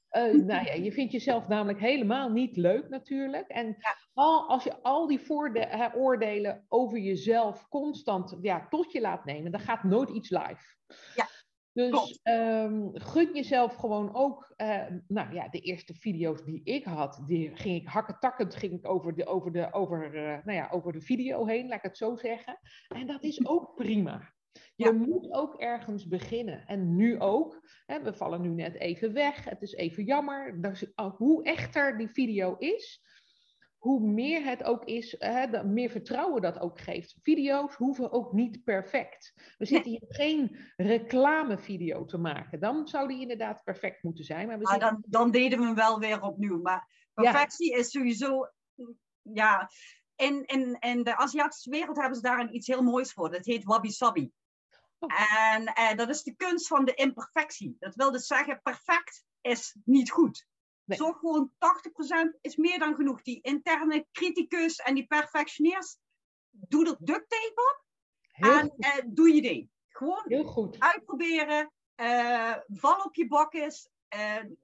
eh, 0.10 0.24
nou 0.24 0.66
ja, 0.66 0.74
je 0.74 0.92
vindt 0.92 1.12
jezelf 1.12 1.48
namelijk 1.48 1.80
helemaal 1.80 2.30
niet 2.30 2.58
leuk 2.58 2.90
natuurlijk. 2.90 3.48
En 3.48 3.66
Ja. 3.68 3.96
al, 4.14 4.50
als 4.50 4.64
je 4.64 4.82
al 4.82 5.08
die 5.08 5.20
vooroordelen 5.20 6.66
over 6.68 7.00
jezelf 7.00 7.68
constant 7.68 8.38
ja, 8.42 8.68
tot 8.68 8.92
je 8.92 9.02
laat 9.02 9.26
nemen, 9.26 9.52
dan 9.52 9.62
gaat 9.62 9.84
nooit 9.84 10.10
iets 10.10 10.30
live. 10.30 10.76
Ja, 11.14 11.28
Dus 11.74 12.20
ehm, 12.24 12.88
gun 12.94 13.34
jezelf 13.34 13.76
gewoon 13.76 14.16
ook. 14.16 14.54
eh, 14.56 14.86
nou 15.08 15.34
ja, 15.34 15.48
de 15.50 15.60
eerste 15.60 15.94
video's 15.94 16.44
die 16.44 16.62
ik 16.64 16.84
had, 16.86 17.22
die 17.26 17.56
ging 17.56 17.82
ik 17.82 17.88
hakketakkend 17.88 18.56
ging 18.56 18.74
ik 18.74 18.88
over, 18.90 19.16
de, 19.16 19.26
over, 19.26 19.52
de, 19.52 19.74
over, 19.74 20.16
eh, 20.16 20.44
nou 20.44 20.58
ja, 20.58 20.70
over 20.72 20.94
de 20.94 21.02
video 21.02 21.46
heen, 21.46 21.68
laat 21.68 21.78
ik 21.78 21.84
het 21.84 21.98
zo 21.98 22.16
zeggen. 22.16 22.60
En 22.88 23.08
dat 23.08 23.24
is 23.24 23.46
ook 23.46 23.76
prima. 23.76 24.34
Je 24.76 24.86
Ja. 24.86 24.92
moet 24.92 25.32
ook 25.32 25.56
ergens 25.56 26.08
beginnen. 26.08 26.66
En 26.66 26.96
nu 26.96 27.20
ook. 27.20 27.68
Hè, 27.86 28.02
we 28.04 28.14
vallen 28.14 28.42
nu 28.42 28.50
net 28.50 28.76
even 28.76 29.14
weg. 29.14 29.44
Het 29.44 29.62
is 29.62 29.74
even 29.74 30.04
jammer. 30.04 30.62
Dus, 30.62 30.84
uh, 30.84 31.16
hoe 31.16 31.44
echter 31.44 31.98
die 31.98 32.10
video 32.10 32.56
is, 32.58 33.02
hoe 33.78 34.00
meer 34.08 34.44
het 34.44 34.64
ook 34.64 34.86
is, 34.86 35.16
hè, 35.20 35.48
de- 35.50 35.64
meer 35.64 35.90
vertrouwen 35.90 36.42
dat 36.42 36.60
ook 36.60 36.80
geeft. 36.80 37.16
Video's 37.22 37.76
hoeven 37.76 38.12
ook 38.12 38.34
niet 38.34 38.64
perfect. 38.64 39.54
We 39.58 39.66
zitten 39.66 39.92
hier 39.92 40.06
geen 40.08 40.58
reclamevideo 40.78 42.06
te 42.06 42.18
maken. 42.18 42.60
Dan 42.60 42.88
zou 42.88 43.08
die 43.08 43.22
inderdaad 43.22 43.64
perfect 43.64 44.04
moeten 44.04 44.24
zijn. 44.26 44.48
Maar 44.48 44.60
we 44.60 44.68
zitten... 44.68 44.90
dan, 44.90 45.04
dan 45.08 45.32
deden 45.32 45.60
we 45.60 45.66
hem 45.66 45.76
wel 45.76 46.00
weer 46.00 46.22
opnieuw. 46.22 46.62
Maar 46.62 47.10
perfectie 47.14 47.76
is 47.76 47.92
sowieso, 47.92 48.50
ja, 49.22 49.70
in, 50.16 50.44
in, 50.46 50.78
in 50.80 51.04
de 51.04 51.18
Aziatische 51.18 51.70
wereld 51.70 51.98
hebben 51.98 52.16
ze 52.16 52.22
daar 52.22 52.40
een 52.40 52.56
iets 52.56 52.68
heel 52.68 52.84
moois 52.84 53.14
voor. 53.14 53.32
Dat 53.32 53.46
heet 53.46 53.64
wabi-sabi. 53.64 54.32
En 55.08 55.66
eh, 55.66 55.96
dat 55.98 56.10
is 56.10 56.24
de 56.24 56.36
kunst 56.36 56.68
van 56.68 56.86
de 56.86 56.94
imperfectie. 56.94 57.76
Dat 57.80 57.96
wil 57.96 58.12
dus 58.12 58.28
zeggen, 58.28 58.62
perfect 58.62 59.26
is 59.42 59.76
niet 59.86 60.12
goed. 60.12 60.48
Nee. 60.84 60.98
Zorg 60.98 61.18
gewoon 61.18 61.52
80% 62.36 62.40
is 62.42 62.56
meer 62.56 62.80
dan 62.80 62.96
genoeg. 62.96 63.22
Die 63.22 63.42
interne 63.42 64.08
criticus 64.12 64.76
en 64.76 64.96
die 64.96 65.08
perfectionist, 65.08 66.00
doe 66.50 66.86
er 66.88 66.96
duct 67.00 67.30
tape 67.30 67.54
op. 67.56 67.86
Heel 68.32 68.60
en 68.60 68.74
eh, 68.78 69.06
doe 69.08 69.34
je 69.36 69.42
ding. 69.42 69.70
Gewoon 69.90 70.24
Heel 70.28 70.44
goed. 70.44 70.80
uitproberen. 70.80 71.72
eh, 71.96 72.56
val 72.68 73.02
op 73.02 73.16
je 73.16 73.28
bakjes. 73.28 73.90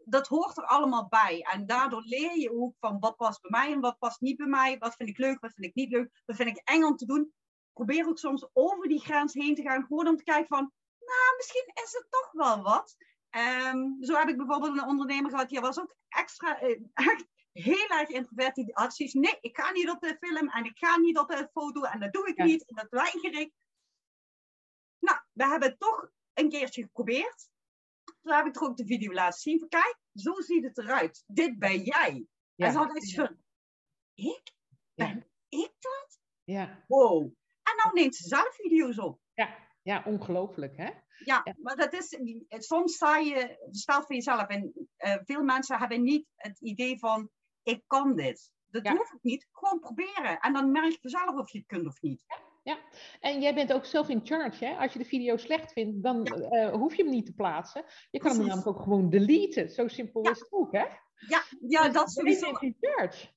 dat 0.06 0.28
hoort 0.28 0.58
er 0.58 0.66
allemaal 0.66 1.08
bij. 1.08 1.42
En 1.52 1.66
daardoor 1.66 2.02
leer 2.06 2.38
je 2.38 2.52
ook 2.52 2.76
van 2.80 3.00
wat 3.00 3.16
past 3.16 3.42
bij 3.42 3.52
mij 3.52 3.72
en 3.72 3.80
wat 3.80 4.00
past 4.00 4.22
niet 4.22 4.38
bij 4.38 4.48
mij. 4.48 4.78
Wat 4.78 4.96
vind 4.96 5.10
ik 5.10 5.18
leuk, 5.18 5.40
wat 5.40 5.54
vind 5.54 5.66
ik 5.66 5.76
niet 5.76 5.92
leuk. 5.92 6.22
Wat 6.26 6.36
vind 6.36 6.50
ik 6.50 6.62
eng 6.64 6.84
om 6.84 6.96
te 6.96 7.06
doen. 7.06 7.34
Probeer 7.76 8.08
ook 8.08 8.18
soms 8.18 8.48
over 8.54 8.88
die 8.88 9.00
grens 9.00 9.34
heen 9.34 9.56
te 9.56 9.62
gaan. 9.62 9.86
Gewoon 9.86 10.08
om 10.08 10.18
te 10.18 10.24
kijken 10.24 10.48
van, 10.48 10.72
nou, 11.00 11.36
misschien 11.38 11.72
is 11.84 11.92
het 11.92 12.08
toch 12.10 12.32
wel 12.32 12.62
wat. 12.62 12.96
Ehm, 13.30 13.78
zo 14.00 14.16
heb 14.18 14.28
ik 14.30 14.38
bijvoorbeeld 14.38 14.78
een 14.78 14.88
ondernemer 14.88 15.32
gehad, 15.32 15.50
die 15.50 15.60
was 15.60 15.80
ook 15.80 15.96
extra, 16.08 16.60
eh, 16.60 16.82
echt 16.94 17.26
heel 17.52 17.88
erg 17.88 18.10
introvert. 18.10 18.56
Die 18.56 18.72
had 18.74 18.96
zoiets, 18.96 19.16
nee, 19.16 19.38
ik 19.42 19.58
ga 19.58 19.72
niet 19.72 19.90
op 19.90 20.00
de 20.02 20.18
film 20.20 20.50
en 20.50 20.66
ik 20.66 20.78
ga 20.78 20.98
niet 20.98 21.18
op 21.18 21.28
de 21.30 21.50
foto 21.52 21.82
en 21.84 22.00
dat 22.00 22.14
doe 22.14 22.28
ik 22.28 22.38
Ja. 22.38 22.44
niet 22.46 22.66
en 22.70 22.76
dat 22.76 22.88
weiger 22.90 23.34
ik. 23.40 23.54
Nou, 25.00 25.20
we 25.32 25.48
hebben 25.48 25.70
het 25.70 25.80
toch 25.80 26.10
een 26.34 26.50
keertje 26.50 26.82
geprobeerd. 26.82 27.50
Toen 28.22 28.34
heb 28.34 28.46
ik 28.46 28.56
er 28.56 28.62
ook 28.62 28.78
de 28.78 28.86
video 28.86 29.14
laten 29.14 29.40
zien. 29.40 29.60
Van, 29.60 29.68
kijk, 29.68 29.98
zo 30.14 30.34
ziet 30.42 30.64
het 30.64 30.78
eruit. 30.78 31.24
Dit 31.28 31.60
ben 31.60 31.82
jij. 31.82 32.26
Ja. 32.56 32.66
En 32.66 32.72
ze 32.72 32.78
had 32.78 32.96
echt 32.96 33.14
van, 33.14 33.38
ik? 34.14 34.54
Ja. 34.94 35.06
Ben 35.06 35.28
ik 35.50 35.72
dat? 35.80 36.20
Ja. 36.44 36.84
Wow. 36.88 37.34
Nou 37.86 38.00
neemt 38.00 38.16
ze 38.16 38.28
zelf 38.28 38.56
video's 38.56 38.98
op. 39.00 39.20
Ja. 39.34 39.56
ja, 39.82 40.04
ongelooflijk 40.06 40.78
hè? 40.78 40.90
Ja, 41.26 41.42
Ja. 41.44 41.56
maar 41.62 41.76
dat 41.76 41.94
is, 41.94 42.18
soms 42.50 42.96
sta 42.96 43.18
je, 43.18 43.68
stel 43.72 44.02
voor 44.02 44.16
jezelf, 44.16 44.48
en 44.48 44.74
eh, 44.98 45.16
veel 45.24 45.44
mensen 45.44 45.78
hebben 45.78 46.04
niet 46.04 46.28
het 46.36 46.62
idee 46.62 47.00
van, 47.00 47.30
ik 47.64 47.84
kan 47.88 48.16
dit. 48.16 48.52
Dat 48.68 48.86
Ja. 48.86 48.96
hoeft 48.96 49.12
het 49.12 49.24
niet, 49.24 49.48
gewoon 49.52 49.80
proberen. 49.80 50.40
En 50.40 50.54
dan 50.54 50.72
merk 50.72 50.98
je 51.02 51.10
zelf 51.10 51.36
of 51.36 51.52
je 51.52 51.58
het 51.58 51.68
kunt 51.68 51.88
of 51.88 52.02
niet. 52.02 52.24
En 53.20 53.42
jij 53.42 53.54
bent 53.54 53.74
ook 53.74 53.86
zelf 53.86 54.10
in 54.10 54.22
charge, 54.26 54.66
hè? 54.66 54.76
Als 54.78 54.94
je 54.94 55.00
de 55.00 55.06
video 55.06 55.38
slecht 55.38 55.72
vindt, 55.72 56.04
dan 56.04 56.26
eh, 56.26 56.72
hoef 56.72 56.96
je 56.96 57.04
hem 57.04 57.12
niet 57.12 57.26
te 57.26 57.34
plaatsen. 57.34 57.86
Je 58.12 58.20
kan 58.20 58.32
hem 58.32 58.46
namelijk 58.46 58.68
ook 58.68 58.82
gewoon 58.82 59.10
deleten. 59.10 59.70
Zo 59.70 59.88
simpel 59.88 60.24
Ja. 60.24 60.32
is 60.32 60.40
het 60.40 60.52
ook, 60.52 60.72
hè? 60.72 60.80
Ja, 61.28 61.44
ja 61.68 61.84
Dus 61.84 61.94
dat 61.94 62.14
jij 62.14 62.34
sowieso. 62.34 62.60
in 62.60 62.76
charge. 62.80 63.28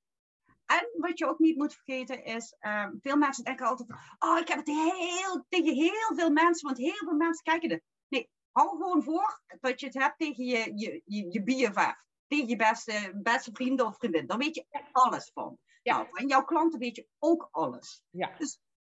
En 0.69 0.89
wat 0.97 1.19
je 1.19 1.27
ook 1.29 1.39
niet 1.39 1.57
moet 1.57 1.75
vergeten 1.75 2.25
is, 2.25 2.57
ehm, 2.59 2.93
veel 3.01 3.17
mensen 3.17 3.45
denken 3.45 3.67
altijd, 3.67 3.89
oh, 4.19 4.39
ik 4.39 4.49
heb 4.49 4.59
het 4.59 4.69
heel, 4.69 5.45
tegen 5.49 5.75
heel 5.75 6.15
veel 6.17 6.31
mensen, 6.31 6.67
want 6.67 6.79
heel 6.79 7.05
veel 7.07 7.17
mensen 7.17 7.45
kijken 7.45 7.71
er. 7.71 7.83
Nee, 8.09 8.31
hou 8.53 8.69
gewoon 8.69 9.03
voor 9.03 9.43
dat 9.61 9.81
je 9.81 9.87
het 9.87 9.95
hebt 9.95 10.19
tegen 10.19 10.45
je, 10.45 10.73
je, 10.75 11.03
je, 11.05 11.27
je 11.31 11.43
BFF, 11.43 12.05
tegen 12.27 12.49
je 12.49 12.57
beste, 12.57 13.19
beste 13.23 13.51
vrienden 13.53 13.87
of 13.87 13.97
vriendin. 13.97 14.27
Daar 14.27 14.39
weet 14.39 14.55
je 14.55 14.87
alles 14.93 15.31
van. 15.35 15.59
Ja. 15.83 15.97
Nou, 15.97 16.09
van 16.11 16.27
jouw 16.29 16.45
klanten 16.45 16.79
weet 16.79 16.97
je 16.97 17.09
ook 17.19 17.49
alles. 17.51 18.03
Ja. 18.11 18.37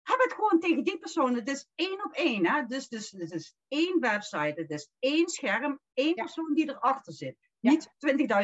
Heb 0.04 0.20
het 0.20 0.34
gewoon 0.34 0.60
tegen 0.60 0.84
die 0.84 1.00
persoon. 1.00 1.36
Het 1.36 1.50
is 1.50 1.68
één 1.76 2.06
op 2.06 2.14
één. 2.14 2.46
Hè? 2.48 2.66
Dus, 2.66 2.88
dus 2.88 3.12
het 3.12 3.32
is 3.32 3.56
één 3.68 4.00
website, 4.00 4.62
het 4.62 4.70
is 4.70 4.90
één 5.00 5.30
scherm, 5.30 5.80
één 5.94 6.16
Ja. 6.16 6.24
persoon 6.24 6.54
die 6.54 6.70
erachter 6.70 7.14
zit. 7.14 7.38
Niet 7.60 7.94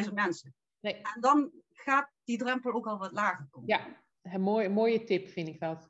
20.000 0.06 0.12
mensen. 0.12 0.54
Nee. 0.80 0.94
En 0.94 1.20
dan 1.20 1.52
gaat 1.80 2.10
die 2.24 2.38
drempel 2.38 2.72
ook 2.72 2.86
al 2.86 2.98
wat 2.98 3.12
lager 3.12 3.46
komen. 3.50 3.68
Ja, 3.68 4.02
een 4.22 4.40
mooie, 4.40 4.68
mooie 4.68 5.04
tip 5.04 5.28
vind 5.28 5.48
ik 5.48 5.60
dat. 5.60 5.88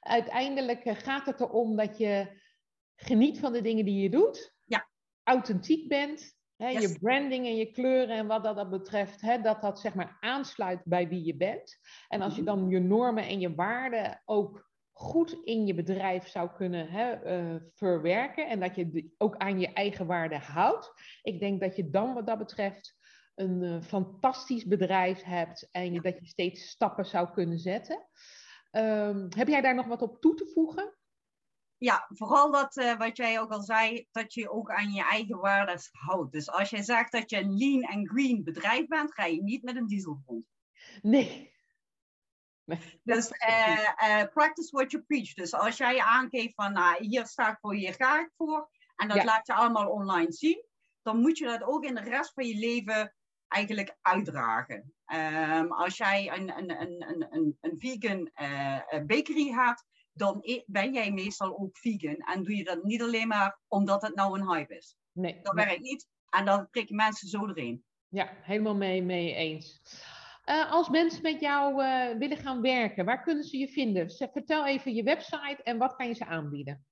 Uiteindelijk 0.00 0.84
eh, 0.84 0.94
gaat 0.96 1.26
het 1.26 1.40
erom 1.40 1.76
dat 1.76 1.98
je 1.98 2.42
geniet 2.96 3.38
van 3.38 3.52
de 3.52 3.60
dingen 3.60 3.84
die 3.84 4.02
je 4.02 4.10
doet. 4.10 4.54
Ja. 4.64 4.88
Authentiek 5.22 5.88
bent. 5.88 6.32
Hè, 6.56 6.68
Yes. 6.68 6.82
Je 6.82 6.98
branding 6.98 7.46
en 7.46 7.56
je 7.56 7.70
kleuren 7.70 8.16
en 8.16 8.26
wat 8.26 8.44
dat, 8.44 8.56
dat 8.56 8.70
betreft, 8.70 9.20
hè, 9.20 9.40
dat 9.40 9.60
dat 9.60 9.80
zeg 9.80 9.94
maar 9.94 10.16
aansluit 10.20 10.80
bij 10.84 11.08
wie 11.08 11.24
je 11.24 11.36
bent. 11.36 11.78
En 12.08 12.20
als 12.22 12.36
je 12.36 12.42
Mhm. 12.42 12.54
dan 12.56 12.68
je 12.68 12.80
normen 12.80 13.24
en 13.26 13.40
je 13.40 13.54
waarden 13.54 14.22
ook 14.24 14.70
goed 14.92 15.32
in 15.44 15.66
je 15.66 15.74
bedrijf 15.74 16.28
zou 16.28 16.50
kunnen 16.56 16.88
hè, 16.88 17.10
eh, 17.12 17.60
verwerken 17.72 18.48
en 18.48 18.60
dat 18.60 18.74
je 18.76 19.10
ook 19.18 19.36
aan 19.36 19.60
je 19.60 19.72
eigen 19.72 20.06
waarden 20.06 20.40
houdt. 20.40 20.92
Ik 21.22 21.40
denk 21.40 21.60
dat 21.60 21.76
je 21.76 21.90
dan 21.90 22.14
wat 22.14 22.26
dat 22.26 22.38
betreft 22.38 22.96
een 23.34 23.62
eh, 23.62 23.82
fantastisch 23.82 24.66
bedrijf 24.66 25.22
hebt 25.22 25.68
en 25.70 25.92
je, 25.92 26.00
dat 26.00 26.18
je 26.18 26.26
steeds 26.26 26.68
stappen 26.68 27.06
zou 27.06 27.32
kunnen 27.32 27.58
zetten. 27.58 28.06
Ehm, 28.70 29.26
heb 29.36 29.48
jij 29.48 29.60
daar 29.60 29.74
nog 29.74 29.86
wat 29.86 30.02
op 30.02 30.20
toe 30.20 30.34
te 30.34 30.50
voegen? 30.54 30.96
Ja, 31.76 32.06
vooral 32.08 32.50
dat 32.50 32.76
eh, 32.76 32.98
wat 32.98 33.16
jij 33.16 33.40
ook 33.40 33.50
al 33.50 33.62
zei, 33.62 34.06
dat 34.10 34.34
je 34.34 34.50
ook 34.50 34.70
aan 34.70 34.92
je 34.92 35.02
eigen 35.02 35.38
waarden 35.38 35.78
houdt. 35.90 36.32
Dus 36.32 36.50
als 36.50 36.70
jij 36.70 36.82
zegt 36.82 37.12
dat 37.12 37.30
je 37.30 37.36
een 37.36 37.56
lean 37.56 37.82
en 37.82 38.08
green 38.08 38.44
bedrijf 38.44 38.86
bent, 38.86 39.14
ga 39.14 39.24
je 39.24 39.42
niet 39.42 39.62
met 39.62 39.76
een 39.76 39.86
diesel 39.86 40.22
rond. 40.26 40.46
Nee. 41.02 41.52
Nee. 42.66 43.00
Dus 43.02 43.28
eh, 43.30 44.24
practice 44.32 44.68
what 44.70 44.90
you 44.90 45.02
preach. 45.02 45.34
Dus 45.34 45.52
als 45.54 45.76
jij 45.76 46.00
aangeeft 46.00 46.54
van, 46.54 46.72
nou, 46.72 47.04
hier 47.06 47.26
sta 47.26 47.50
ik 47.50 47.58
voor, 47.60 47.74
hier 47.74 47.94
ga 47.94 48.20
ik 48.20 48.30
voor, 48.36 48.70
en 48.96 49.08
dat 49.08 49.16
Ja. 49.16 49.24
laat 49.24 49.46
je 49.46 49.54
allemaal 49.54 49.90
online 49.90 50.32
zien, 50.32 50.64
dan 51.02 51.20
moet 51.20 51.38
je 51.38 51.44
dat 51.44 51.62
ook 51.62 51.84
in 51.84 51.94
de 51.94 52.00
rest 52.00 52.32
van 52.32 52.46
je 52.46 52.58
leven 52.58 53.14
eigenlijk 53.48 53.96
uitdragen. 54.00 54.92
Ehm, 55.04 55.66
als 55.66 55.96
jij 55.96 56.32
een, 56.36 56.58
een, 56.58 56.80
een, 56.80 57.26
een, 57.30 57.56
een, 57.60 57.74
vegan 57.78 58.30
eh, 58.34 58.94
eh, 58.94 59.04
bakery 59.06 59.50
hebt, 59.50 59.84
dan 60.12 60.38
e- 60.40 60.62
ben 60.66 60.92
jij 60.92 61.12
meestal 61.12 61.58
ook 61.58 61.78
vegan. 61.78 62.16
En 62.16 62.42
doe 62.42 62.56
je 62.56 62.64
dat 62.64 62.82
niet 62.82 63.02
alleen 63.02 63.28
maar 63.28 63.60
omdat 63.68 64.02
het 64.02 64.14
nou 64.14 64.40
een 64.40 64.48
hype 64.48 64.76
is. 64.76 64.96
nee. 65.12 65.40
Dat 65.42 65.54
nee. 65.54 65.64
werkt 65.64 65.80
niet. 65.80 66.08
En 66.28 66.44
dan 66.44 66.68
prikken 66.70 66.96
mensen 66.96 67.28
zo 67.28 67.48
erin. 67.48 67.84
Ja, 68.08 68.28
helemaal 68.42 68.76
mee, 68.76 69.02
mee 69.02 69.34
eens. 69.34 69.80
Eh, 70.44 70.72
als 70.72 70.88
mensen 70.88 71.22
met 71.22 71.40
jou 71.40 71.74
willen 72.18 72.36
gaan 72.36 72.60
werken, 72.60 73.04
waar 73.04 73.22
kunnen 73.22 73.44
ze 73.44 73.58
je 73.58 73.68
vinden? 73.68 74.10
Zeg- 74.10 74.32
Vertel 74.32 74.66
even 74.66 74.94
je 74.94 75.02
website 75.02 75.60
en 75.62 75.78
wat 75.78 75.96
kan 75.96 76.06
je 76.06 76.14
ze 76.14 76.26
aanbieden? 76.26 76.86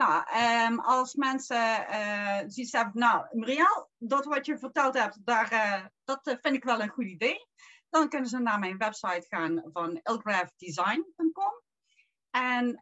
Nou, 0.00 0.78
als 0.82 1.14
mensen 1.14 1.86
eh 1.88 2.38
zoiets 2.46 2.72
hebben, 2.72 3.00
nou, 3.00 3.38
Marielle, 3.38 3.88
dat 3.98 4.24
wat 4.24 4.46
je 4.46 4.58
verteld 4.58 4.98
hebt, 4.98 5.26
daar, 5.26 5.52
eh, 5.52 5.84
dat 6.04 6.26
eh, 6.26 6.36
vind 6.40 6.54
ik 6.54 6.64
wel 6.64 6.80
een 6.80 6.88
goed 6.88 7.04
idee. 7.04 7.46
Dan 7.90 8.08
kunnen 8.08 8.28
ze 8.28 8.38
naar 8.38 8.58
mijn 8.58 8.78
website 8.78 9.26
gaan 9.28 9.62
van 9.72 10.00
elgraphdesign.com. 10.02 11.62
En 12.30 12.80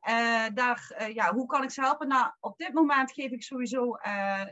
daar, 0.54 1.10
ja, 1.12 1.34
hoe 1.34 1.46
kan 1.46 1.62
ik 1.62 1.70
ze 1.70 1.80
helpen? 1.80 2.08
Nou, 2.08 2.32
op 2.40 2.58
dit 2.58 2.72
moment 2.72 3.12
geef 3.12 3.30
ik 3.30 3.42
sowieso 3.42 3.94
eh 3.94 4.46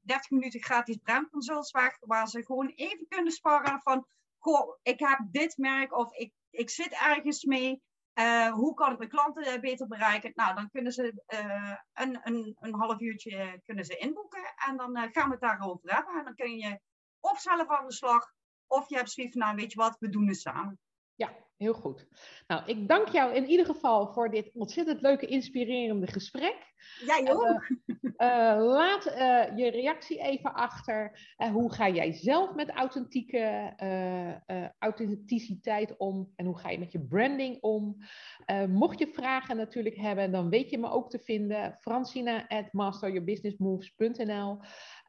30 0.00 0.30
minuten 0.30 0.62
gratis 0.62 0.96
brandconsults 0.96 1.70
weg, 1.70 1.96
waar 2.00 2.28
ze 2.28 2.44
gewoon 2.44 2.68
even 2.68 3.06
kunnen 3.08 3.32
sparren 3.32 3.80
van, 3.82 4.06
goh, 4.38 4.76
ik 4.82 4.98
heb 4.98 5.18
dit 5.30 5.56
merk 5.56 5.96
of 5.96 6.12
ik, 6.12 6.32
ik 6.50 6.70
zit 6.70 6.92
ergens 6.92 7.44
mee. 7.44 7.82
Eh, 8.20 8.52
hoe 8.52 8.74
kan 8.74 8.92
ik 8.92 8.98
mijn 8.98 9.10
klanten 9.10 9.42
eh, 9.42 9.60
beter 9.60 9.86
bereiken? 9.86 10.32
Nou, 10.34 10.54
dan 10.54 10.70
kunnen 10.70 10.92
ze 10.92 11.22
eh, 11.26 11.74
een, 11.92 12.20
een, 12.22 12.56
een 12.60 12.74
half 12.74 13.00
uurtje 13.00 13.60
kunnen 13.64 13.84
ze 13.84 13.96
inboeken 13.96 14.54
en 14.66 14.76
dan 14.76 14.96
gaan 14.96 15.24
we 15.24 15.30
het 15.30 15.40
daarover 15.40 15.94
hebben. 15.94 16.18
En 16.18 16.24
dan 16.24 16.34
kun 16.34 16.56
je 16.56 16.80
of 17.20 17.40
zelf 17.40 17.68
aan 17.68 17.86
de 17.86 17.92
slag, 17.92 18.32
of 18.66 18.88
je 18.88 18.96
hebt 18.96 19.10
zoiets 19.10 19.36
van, 19.36 19.46
nou 19.46 19.56
weet 19.56 19.72
je 19.72 19.78
wat, 19.78 19.96
we 19.98 20.08
doen 20.08 20.28
het 20.28 20.40
samen. 20.40 20.78
Ja, 21.20 21.36
heel 21.56 21.74
goed. 21.74 22.06
Nou, 22.46 22.62
ik 22.66 22.88
dank 22.88 23.08
jou 23.08 23.34
in 23.34 23.46
ieder 23.46 23.66
geval 23.66 24.12
voor 24.12 24.30
dit 24.30 24.50
ontzettend 24.54 25.00
leuke, 25.00 25.26
inspirerende 25.26 26.06
gesprek. 26.06 26.72
Jij 27.06 27.32
ook. 27.32 27.68
Eh, 28.16 28.56
laat 28.58 29.06
eh, 29.06 29.56
je 29.56 29.70
reactie 29.70 30.18
even 30.18 30.54
achter. 30.54 31.32
Eh, 31.36 31.50
hoe 31.50 31.72
ga 31.72 31.88
jij 31.88 32.12
zelf 32.12 32.54
met 32.54 32.70
authentieke 32.70 33.72
eh, 33.76 34.30
eh, 34.30 34.68
authenticiteit 34.78 35.96
om? 35.96 36.32
En 36.36 36.46
hoe 36.46 36.58
ga 36.58 36.70
je 36.70 36.78
met 36.78 36.92
je 36.92 37.00
branding 37.06 37.62
om? 37.62 37.96
Eh, 38.44 38.64
mocht 38.64 38.98
je 38.98 39.06
vragen 39.06 39.56
natuurlijk 39.56 39.96
hebben, 39.96 40.32
dan 40.32 40.50
weet 40.50 40.70
je 40.70 40.78
me 40.78 40.90
ook 40.90 41.10
te 41.10 41.18
vinden. 41.18 41.76
Francina 41.80 42.48
at 42.48 42.72
masteryourbusinessmoves.nl 42.72 44.58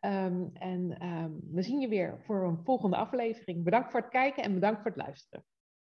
Ehm, 0.02 0.46
En 0.54 0.96
ehm, 1.00 1.32
we 1.52 1.62
zien 1.62 1.80
je 1.80 1.88
weer 1.88 2.22
voor 2.26 2.44
een 2.44 2.64
volgende 2.64 2.96
aflevering. 2.96 3.64
Bedankt 3.64 3.92
voor 3.92 4.00
het 4.00 4.10
kijken 4.10 4.44
en 4.44 4.54
bedankt 4.54 4.82
voor 4.82 4.92
het 4.92 5.00
luisteren. 5.00 5.46